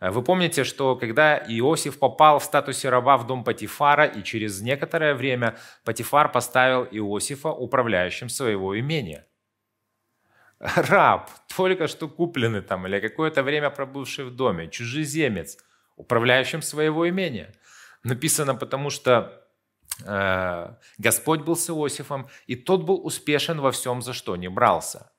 [0.00, 5.14] Вы помните, что когда Иосиф попал в статусе раба в дом Патифара, и через некоторое
[5.14, 9.26] время Патифар поставил Иосифа управляющим своего имения.
[10.58, 15.56] Раб, только что купленный там, или какое-то время пробывший в доме, чужеземец,
[15.96, 17.54] управляющим своего имения.
[18.02, 19.41] Написано потому, что Э,
[20.98, 25.12] Господь был с Иосифом, и тот был успешен во всем, за что не брался.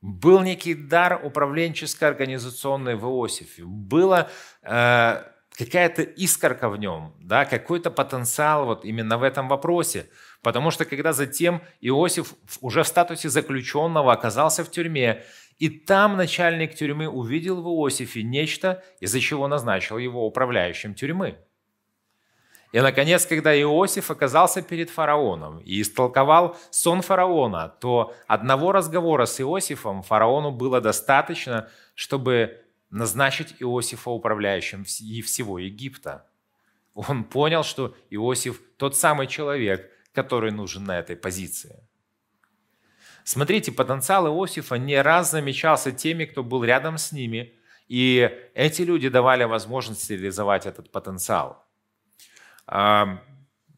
[0.00, 3.64] Был некий дар управленческой организационной в Иосифе.
[3.64, 4.30] Была
[4.62, 5.22] э,
[5.58, 10.08] какая-то искорка в нем, да, какой-то потенциал вот именно в этом вопросе.
[10.42, 15.22] Потому что когда затем Иосиф уже в статусе заключенного оказался в тюрьме,
[15.58, 21.36] и там начальник тюрьмы увидел в Иосифе нечто, из-за чего назначил его управляющим тюрьмы.
[22.72, 29.40] И, наконец, когда Иосиф оказался перед фараоном и истолковал сон фараона, то одного разговора с
[29.40, 36.26] Иосифом фараону было достаточно, чтобы назначить Иосифа управляющим и всего Египта.
[36.94, 41.82] Он понял, что Иосиф тот самый человек, который нужен на этой позиции.
[43.24, 47.54] Смотрите, потенциал Иосифа не раз замечался теми, кто был рядом с ними,
[47.88, 51.64] и эти люди давали возможность реализовать этот потенциал.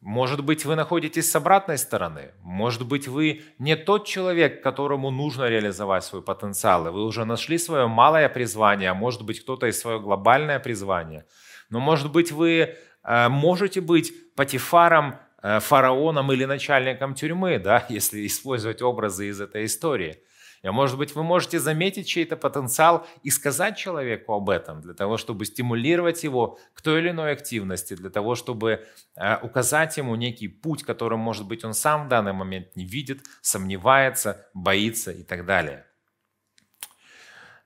[0.03, 2.33] Может быть, вы находитесь с обратной стороны.
[2.43, 6.89] Может быть, вы не тот человек, которому нужно реализовать свой потенциал.
[6.89, 11.25] И вы уже нашли свое малое призвание, а может быть, кто-то и свое глобальное призвание.
[11.71, 12.75] Но может быть, вы
[13.05, 19.67] э, можете быть патифаром, э, фараоном или начальником тюрьмы, да, если использовать образы из этой
[19.67, 20.19] истории–
[20.63, 25.17] и, может быть, вы можете заметить чей-то потенциал и сказать человеку об этом, для того,
[25.17, 28.87] чтобы стимулировать его к той или иной активности, для того, чтобы
[29.17, 33.25] э, указать ему некий путь, которым, может быть, он сам в данный момент не видит,
[33.41, 35.85] сомневается, боится и так далее.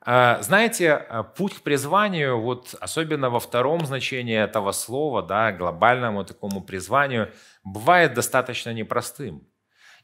[0.07, 6.63] Э, знаете, путь к призванию, вот особенно во втором значении этого слова, да, глобальному такому
[6.63, 7.31] призванию,
[7.63, 9.47] бывает достаточно непростым.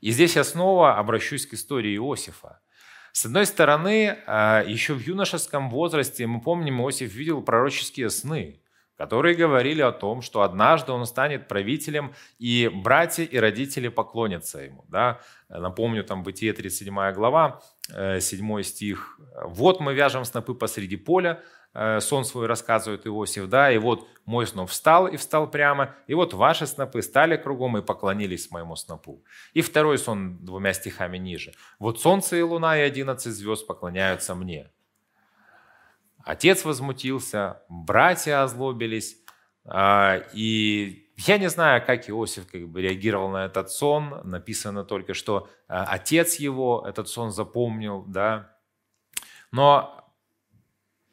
[0.03, 2.62] И здесь я снова обращусь к истории Иосифа.
[3.13, 8.63] С одной стороны, а, еще в юношеском возрасте, мы помним, Иосиф видел пророческие сны,
[8.97, 14.87] которые говорили о том, что однажды он станет правителем, и братья и родители поклонятся ему.
[14.89, 15.21] Да?
[15.51, 19.21] Напомню, там Бытие 37 глава, 7 э, стих.
[19.45, 21.43] «Вот мы вяжем снопы посреди поля,
[21.75, 26.35] сон свой рассказывает Иосиф, да, и вот мой снов встал и встал прямо, и вот
[26.35, 29.25] ваши снопы стали кругом и поклонились моему снопу.
[29.55, 31.55] И второй сон двумя стихами ниже.
[31.79, 34.71] Вот солнце и луна и одиннадцать звезд поклоняются мне.
[36.25, 39.17] Отец возмутился, братья озлобились,
[39.65, 44.21] а, и я не знаю, как Иосиф как бы реагировал на этот сон.
[44.25, 48.57] Написано только, что а, отец его этот сон запомнил, да.
[49.53, 50.02] Но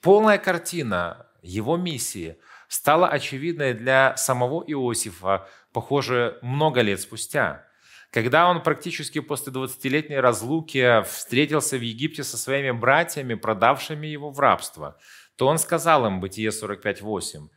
[0.02, 2.38] Полная картина его миссии
[2.70, 7.66] стала очевидной для самого Иосифа, похоже, много лет спустя.
[8.12, 14.40] Когда он практически после 20-летней разлуки встретился в Египте со своими братьями, продавшими его в
[14.40, 14.98] рабство,
[15.36, 17.50] то он сказал им, Бытие 45.8,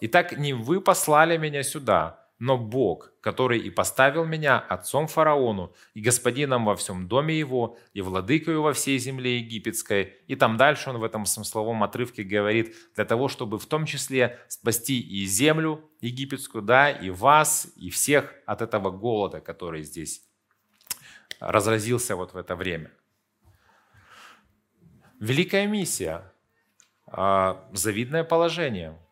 [0.00, 6.00] «Итак, не вы послали меня сюда, но Бог, который и поставил меня отцом фараону и
[6.00, 10.14] господином во всем доме его, и владыкою во всей земле египетской.
[10.26, 14.38] И там дальше он в этом смысловом отрывке говорит, для того, чтобы в том числе
[14.48, 20.22] спасти и землю египетскую, да, и вас, и всех от этого голода, который здесь
[21.40, 22.90] разразился вот в это время.
[25.20, 26.32] Великая миссия,
[27.06, 28.98] а, завидное положение–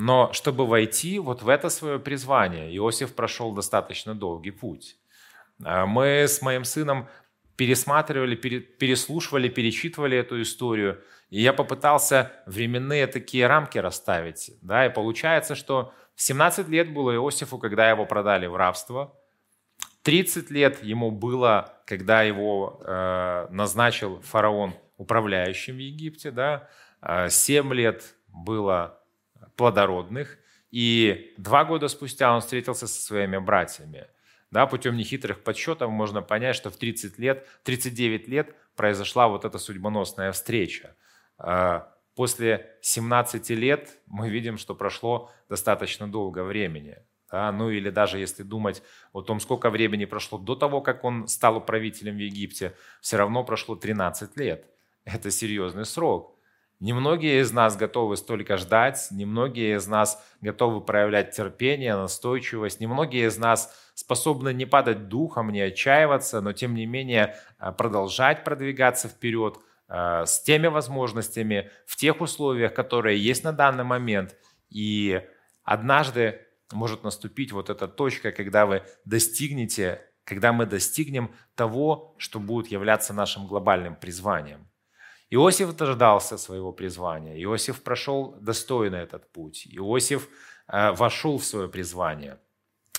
[0.00, 4.96] но чтобы войти вот в это свое призвание, Иосиф прошел достаточно долгий путь.
[5.64, 7.08] А мы с моим сыном
[7.56, 14.52] пересматривали, переслушивали, перечитывали эту историю, и я попытался временные такие рамки расставить.
[14.62, 19.16] Да, и получается, что 17 лет было Иосифу, когда его продали в рабство,
[20.02, 26.68] 30 лет ему было, когда его э, назначил фараон управляющим в Египте, да,
[27.28, 28.98] 7 лет было
[29.58, 30.38] плодородных,
[30.70, 34.06] и два года спустя он встретился со своими братьями.
[34.50, 39.58] Да, путем нехитрых подсчетов можно понять, что в 30 лет, 39 лет произошла вот эта
[39.58, 40.96] судьбоносная встреча.
[41.36, 46.96] А, после 17 лет мы видим, что прошло достаточно долго времени.
[47.30, 48.82] Да, ну или даже если думать
[49.12, 53.44] о том, сколько времени прошло до того, как он стал управителем в Египте, все равно
[53.44, 54.64] прошло 13 лет.
[55.04, 56.37] Это серьезный срок.
[56.80, 63.36] Немногие из нас готовы столько ждать, немногие из нас готовы проявлять терпение, настойчивость, немногие из
[63.36, 69.58] нас способны не падать духом, не отчаиваться, но тем не менее э, продолжать продвигаться вперед
[69.88, 74.36] э, с теми возможностями, в тех условиях, которые есть на данный момент.
[74.70, 75.20] И
[75.64, 82.70] однажды может наступить вот эта точка, когда вы достигнете, когда мы достигнем того, что будет
[82.70, 84.68] являться нашим глобальным призванием.
[85.30, 87.42] Иосиф дождался своего призвания.
[87.42, 89.66] Иосиф прошел достойно этот путь.
[89.70, 90.28] Иосиф
[90.68, 92.38] э, вошел в свое призвание.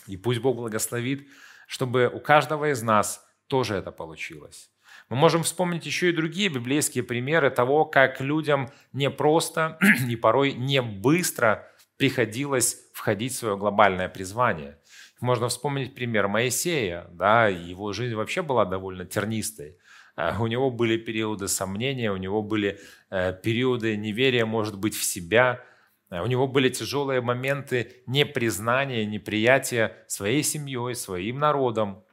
[0.08, 1.28] И пусть Бог благословит,
[1.68, 4.70] чтобы у каждого из нас тоже это получилось.
[5.10, 10.54] Мы можем вспомнить еще и другие библейские примеры того, как людям не просто и порой
[10.54, 11.68] не быстро
[11.98, 14.78] приходилось входить в свое глобальное призвание.
[15.20, 17.08] Можно вспомнить пример Моисея.
[17.12, 19.78] Да, его жизнь вообще была довольно тернистой.
[20.16, 22.80] А, у него были периоды сомнения, у него были
[23.10, 25.64] э, периоды неверия, может быть, в себя.
[26.12, 32.04] У него были тяжелые моменты непризнания, неприятия своей семьей, своим народом.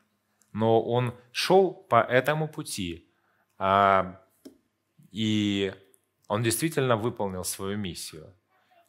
[0.52, 3.08] Но он шел по этому пути.
[3.58, 4.20] А,
[5.10, 5.72] и
[6.28, 8.34] он действительно выполнил свою миссию.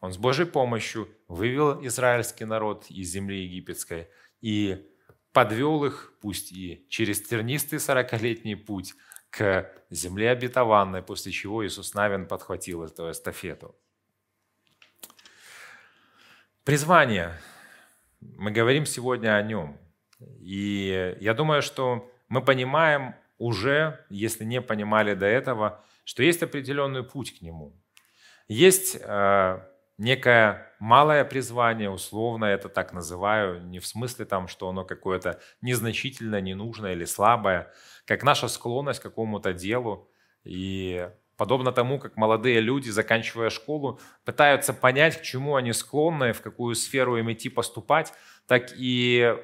[0.01, 4.09] Он с Божьей помощью вывел израильский народ из земли египетской
[4.41, 4.85] и
[5.37, 8.95] подвел их, пусть и через тернистый сорокалетний путь,
[9.29, 13.75] к земле обетованной, после чего Иисус Навин подхватил эту эстафету.
[16.63, 17.39] Призвание.
[18.19, 19.77] Мы говорим сегодня о нем.
[20.39, 27.03] И я думаю, что мы понимаем уже, если не понимали до этого, что есть определенный
[27.03, 27.79] путь к нему.
[28.47, 29.59] Есть э,
[29.97, 36.41] некое малое призвание, условно это так называю, не в смысле там, что оно какое-то незначительное,
[36.41, 37.71] ненужное или слабое,
[38.05, 40.09] как наша склонность к какому-то делу.
[40.43, 46.41] И подобно тому, как молодые люди, заканчивая школу, пытаются понять, к чему они склонны, в
[46.41, 48.13] какую сферу им идти поступать,
[48.47, 49.35] так и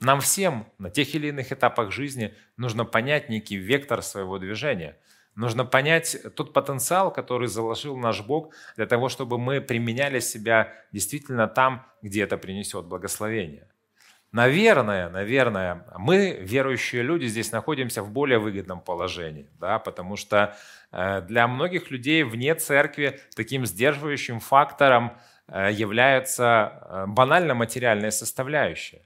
[0.00, 4.98] нам всем на тех или иных этапах жизни нужно понять некий вектор своего движения–
[5.40, 11.48] Нужно понять тот потенциал, который заложил наш Бог для того, чтобы мы применяли себя действительно
[11.48, 13.66] там, где это принесет благословение.
[14.32, 20.54] Наверное, наверное, мы, верующие люди, здесь находимся в более выгодном положении, да, потому что
[20.92, 25.16] э, для многих людей вне церкви таким сдерживающим фактором
[25.48, 29.00] э, является э, банально материальная составляющая.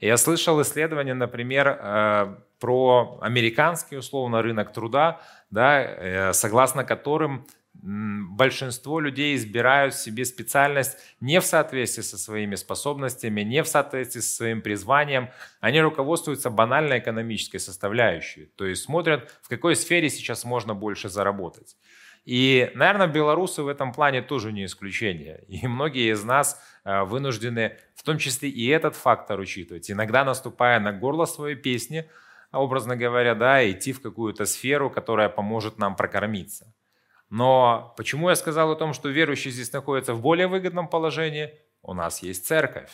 [0.00, 7.46] Я слышал исследования, например, про американский условно рынок труда, да, э, согласно которым
[7.82, 14.34] большинство людей избирают себе специальность не в соответствии со своими способностями, не в соответствии со
[14.34, 15.28] своим призванием.
[15.60, 18.46] Они руководствуются банально экономической составляющей.
[18.56, 21.76] То есть смотрят, в какой сфере сейчас можно больше заработать.
[22.24, 25.44] И, наверное, белорусы в этом плане тоже не исключение.
[25.48, 29.90] И многие из нас э, вынуждены в том числе и этот фактор учитывать.
[29.90, 32.08] Иногда наступая на горло своей песни–
[32.58, 36.72] образно говоря, да, идти в какую-то сферу, которая поможет нам прокормиться.
[37.30, 41.52] Но почему я сказал о том, что верующие здесь находятся в более выгодном положении?
[41.82, 42.90] У нас есть церковь,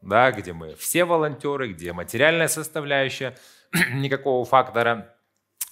[0.00, 3.36] да, где мы все волонтеры, где материальная составляющая
[3.92, 5.14] никакого фактора,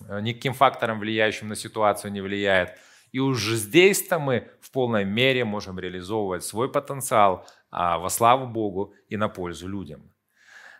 [0.08, 2.76] э, никаким фактором, влияющим на ситуацию, не влияет.
[3.12, 8.94] И уже здесь-то мы в полной мере можем реализовывать свой потенциал а, во славу Богу
[9.08, 10.12] и на пользу людям.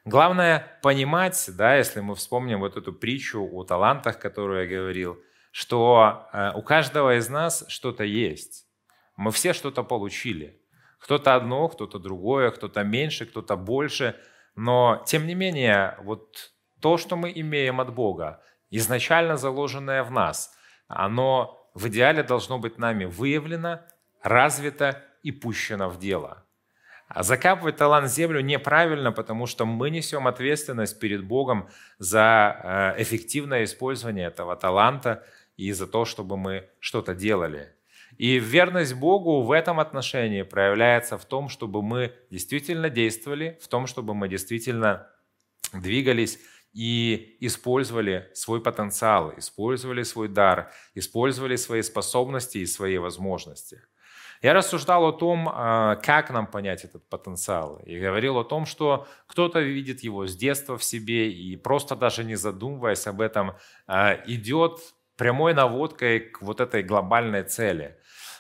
[0.05, 5.18] Главное понимать, да, если мы вспомним вот эту притчу о талантах, которую я говорил,
[5.51, 8.66] что э, у каждого из нас что-то есть.
[9.16, 10.62] Мы все что-то получили.
[11.01, 14.16] Кто-то одно, кто-то другое, кто-то меньше, кто-то больше.
[14.55, 20.55] Но, тем не менее, вот то, что мы имеем от Бога, изначально заложенное в нас,
[20.88, 23.80] оно в идеале должно быть нами выявлено,
[24.22, 26.46] развито и пущено в дело.
[27.11, 33.02] А закапывать талант в землю неправильно, потому что мы несем ответственность перед Богом за э,
[33.02, 37.74] эффективное использование этого таланта и за то, чтобы мы что-то делали.
[38.16, 43.88] И верность Богу в этом отношении проявляется в том, чтобы мы действительно действовали, в том,
[43.88, 45.08] чтобы мы действительно
[45.72, 46.38] двигались
[46.72, 53.82] и использовали свой потенциал, использовали свой дар, использовали свои способности и свои возможности.
[54.43, 57.78] Я рассуждал о том, а, как нам понять этот потенциал.
[57.84, 62.24] И говорил о том, что кто-то видит его с детства в себе и просто даже
[62.24, 63.53] не задумываясь об этом,
[63.86, 64.78] а, идет
[65.16, 67.99] прямой наводкой к вот этой глобальной цели.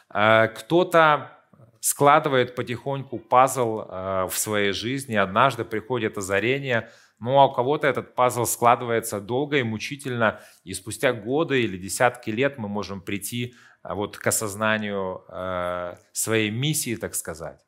[0.08, 1.36] А, кто-то
[1.80, 6.90] складывает потихоньку пазл в своей жизни, однажды приходит озарение,
[7.20, 12.28] ну а у кого-то этот пазл складывается долго и мучительно, и спустя годы или десятки
[12.28, 17.60] лет мы можем прийти вот к осознанию э, своей миссии, так сказать.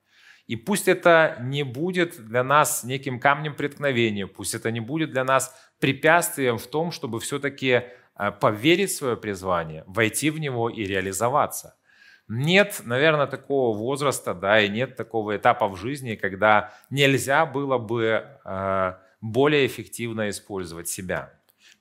[0.47, 5.25] И пусть это не будет для нас неким камнем преткновения, пусть это не будет для
[5.25, 7.85] нас препятствием в том, чтобы все-таки
[8.17, 11.77] э, поверить в свое призвание, войти в него и реализоваться.
[12.29, 18.25] Нет, наверное, такого возраста, да, и нет такого этапа в жизни, когда нельзя было бы
[18.45, 21.33] э, более эффективно использовать себя.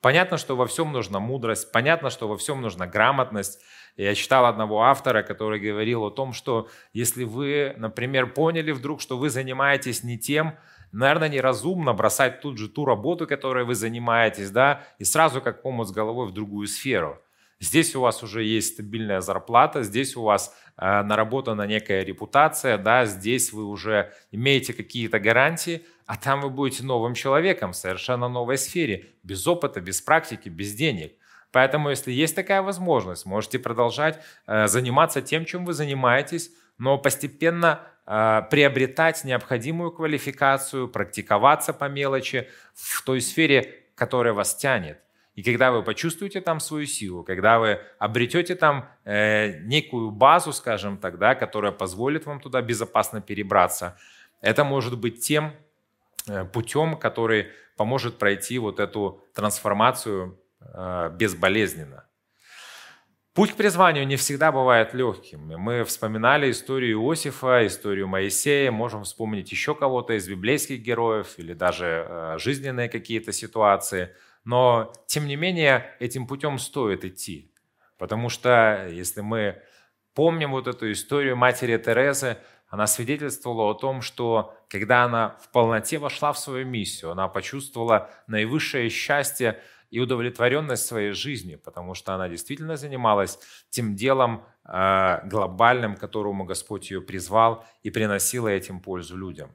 [0.02, 3.62] Понятно, что во всем нужна мудрость, понятно, что во всем нужна грамотность,
[3.98, 9.18] я читал одного автора, который говорил о том, что если вы, например, поняли вдруг, что
[9.18, 10.56] вы занимаетесь не тем,
[10.92, 15.88] наверное, неразумно бросать тут же ту работу, которой вы занимаетесь, да, и сразу как помощь
[15.88, 17.22] с головой в другую сферу.
[17.60, 23.06] Здесь у вас уже есть стабильная зарплата, здесь у вас э, наработана некая репутация, да,
[23.06, 28.58] здесь вы уже имеете какие-то гарантии, а там вы будете новым человеком в совершенно новой
[28.58, 31.14] сфере, без опыта, без практики, без денег.
[31.52, 37.82] Поэтому, если есть такая возможность, можете продолжать э, заниматься тем, чем вы занимаетесь, но постепенно
[38.06, 45.00] э, приобретать необходимую квалификацию, практиковаться по мелочи в той сфере, которая вас тянет.
[45.36, 50.98] И когда вы почувствуете там свою силу, когда вы обретете там э, некую базу, скажем
[50.98, 53.98] так, да, которая позволит вам туда безопасно перебраться,
[54.42, 55.54] это может быть тем
[56.28, 57.48] э, путем, который
[57.78, 60.38] поможет пройти вот эту трансформацию
[61.14, 62.08] безболезненно.
[63.34, 65.48] Путь к призванию не всегда бывает легким.
[65.58, 72.06] Мы вспоминали историю Иосифа, историю Моисея, можем вспомнить еще кого-то из библейских героев или даже
[72.08, 77.54] э, жизненные какие-то ситуации– но, тем не менее, этим путем стоит идти.
[77.98, 79.62] Потому что, если мы
[80.16, 82.38] помним вот эту историю матери Терезы,
[82.68, 88.10] она свидетельствовала о том, что когда она в полноте вошла в свою миссию, она почувствовала
[88.28, 89.62] наивысшее счастье
[89.92, 93.40] и удовлетворенность своей жизни, потому что она действительно занималась
[93.70, 99.52] тем делом э, глобальным, которому Господь ее призвал, и приносила этим пользу людям.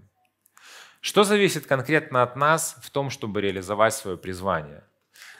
[1.01, 4.85] Что зависит конкретно от нас в том, чтобы реализовать свое призвание?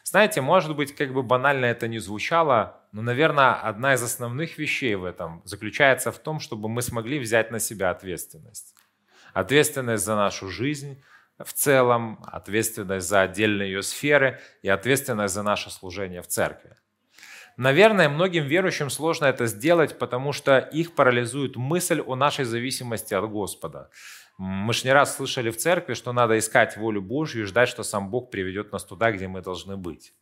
[0.03, 4.95] Знаете, может быть, как бы банально это ни звучало, но, наверное, одна из основных вещей
[4.95, 8.75] в этом заключается в том, чтобы мы смогли взять на себя ответственность.
[9.35, 11.03] Ответственность за нашу жизнь
[11.45, 16.77] в целом, ответственность за отдельные ее сферы и ответственность за наше служение в церкви.
[17.57, 23.31] Наверное, многим верующим сложно это сделать, потому что их парализует мысль о нашей зависимости от
[23.31, 23.91] Господа.
[24.37, 27.83] Мы же не раз слышали в церкви, что надо искать волю Божью и ждать, что
[27.83, 30.13] сам Бог приведет нас туда, где мы должны быть.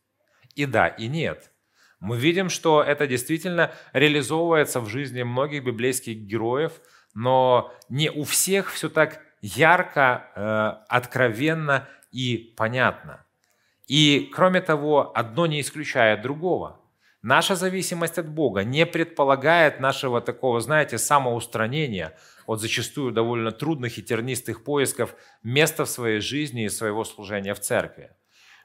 [0.55, 1.51] И да, и нет.
[1.99, 6.79] Мы видим, что это действительно реализовывается в жизни многих библейских героев,
[7.13, 13.25] но не у всех все так ярко, э, откровенно и понятно.
[13.87, 16.79] И кроме того, одно не исключает другого.
[17.21, 22.17] Наша зависимость от Бога не предполагает нашего такого, знаете, самоустранения–
[22.47, 27.59] от зачастую довольно трудных и тернистых поисков места в своей жизни и своего служения в
[27.59, 28.11] церкви.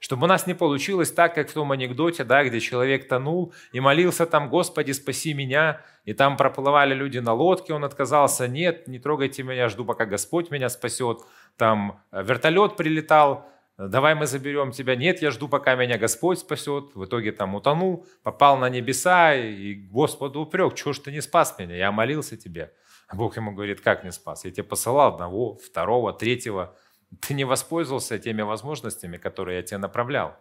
[0.01, 3.81] Чтобы у нас не получилось так, как в том анекдоте, да, где человек тонул и
[3.81, 8.99] молился там, «Господи, спаси меня», и там проплывали люди на лодке, он отказался, «Нет, не
[8.99, 11.21] трогайте меня, жду, пока Господь меня спасет».
[11.59, 13.47] Там э, вертолет прилетал,
[13.77, 14.97] давай мы заберем тебя.
[14.97, 16.95] Нет, я жду, пока меня Господь спасет.
[16.95, 21.57] В итоге там утонул, попал на небеса, и Господу упрек, чего ж ты не спас
[21.59, 22.73] меня, я молился тебе.
[23.09, 24.45] А Бог ему говорит, как не спас?
[24.45, 26.77] Я тебе посылал одного, второго, третьего.
[27.21, 30.37] Ты не воспользовался теми возможностями, которые я тебе направлял.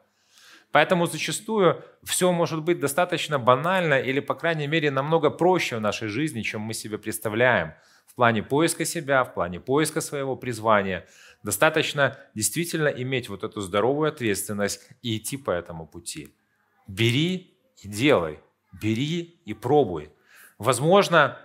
[0.71, 6.09] Поэтому зачастую все может быть достаточно банально или, по крайней мере, намного проще в нашей
[6.09, 7.73] жизни, чем мы себе представляем.
[8.05, 11.07] В плане поиска себя, в плане поиска своего призвания.
[11.41, 16.35] Достаточно действительно иметь вот эту здоровую ответственность и идти по этому пути.
[16.87, 18.39] Бери и делай.
[18.71, 20.11] Бери и пробуй.
[20.59, 21.39] Возможно,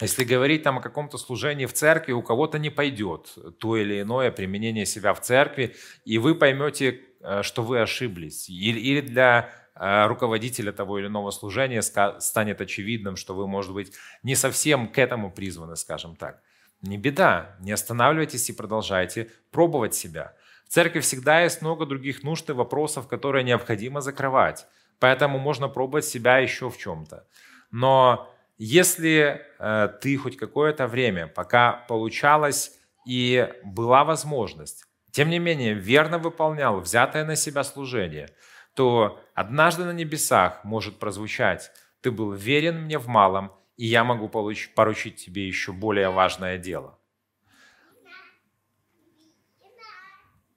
[0.00, 4.30] если говорить там о каком-то служении в церкви, у кого-то не пойдет то или иное
[4.30, 8.48] применение себя в церкви, и вы поймете, э, что вы ошиблись.
[8.48, 14.34] Или для э, руководителя того или иного служения станет очевидным, что вы, может быть, не
[14.34, 16.40] совсем к этому призваны, скажем так.
[16.80, 20.34] Не беда, не останавливайтесь и продолжайте пробовать себя.
[20.66, 24.66] В церкви всегда есть много других нужд и вопросов, которые необходимо закрывать.
[24.98, 27.26] Поэтому можно пробовать себя еще в чем-то.
[27.70, 28.28] Но
[28.58, 36.18] если э, ты хоть какое-то время, пока получалось и была возможность, тем не менее верно
[36.18, 38.28] выполнял взятое на себя служение,
[38.74, 44.28] то однажды на небесах может прозвучать «Ты был верен мне в малом, и я могу
[44.28, 46.98] получ- поручить тебе еще более важное дело».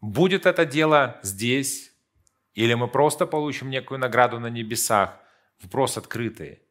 [0.02, 1.91] Будет это дело здесь,
[2.54, 5.20] или мы просто получим некую награду на небесах,
[5.60, 6.64] вопрос открытый.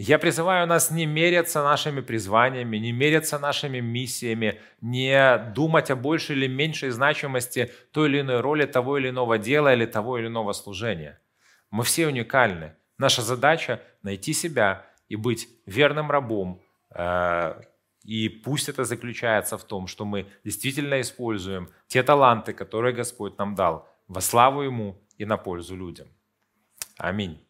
[0.00, 6.36] Я призываю нас не меряться нашими призваниями, не меряться нашими миссиями, не думать о большей
[6.36, 10.52] или меньшей значимости той или иной роли того или иного дела или того или иного
[10.52, 11.20] служения.
[11.72, 12.76] Мы все уникальны.
[12.96, 16.62] Наша задача– найти себя и быть верным рабом.
[16.94, 17.60] Э,
[18.04, 23.56] и пусть это заключается в том, что мы действительно используем те таланты, которые Господь нам
[23.56, 26.06] дал, во славу Ему и на пользу людям.
[26.96, 27.47] Аминь.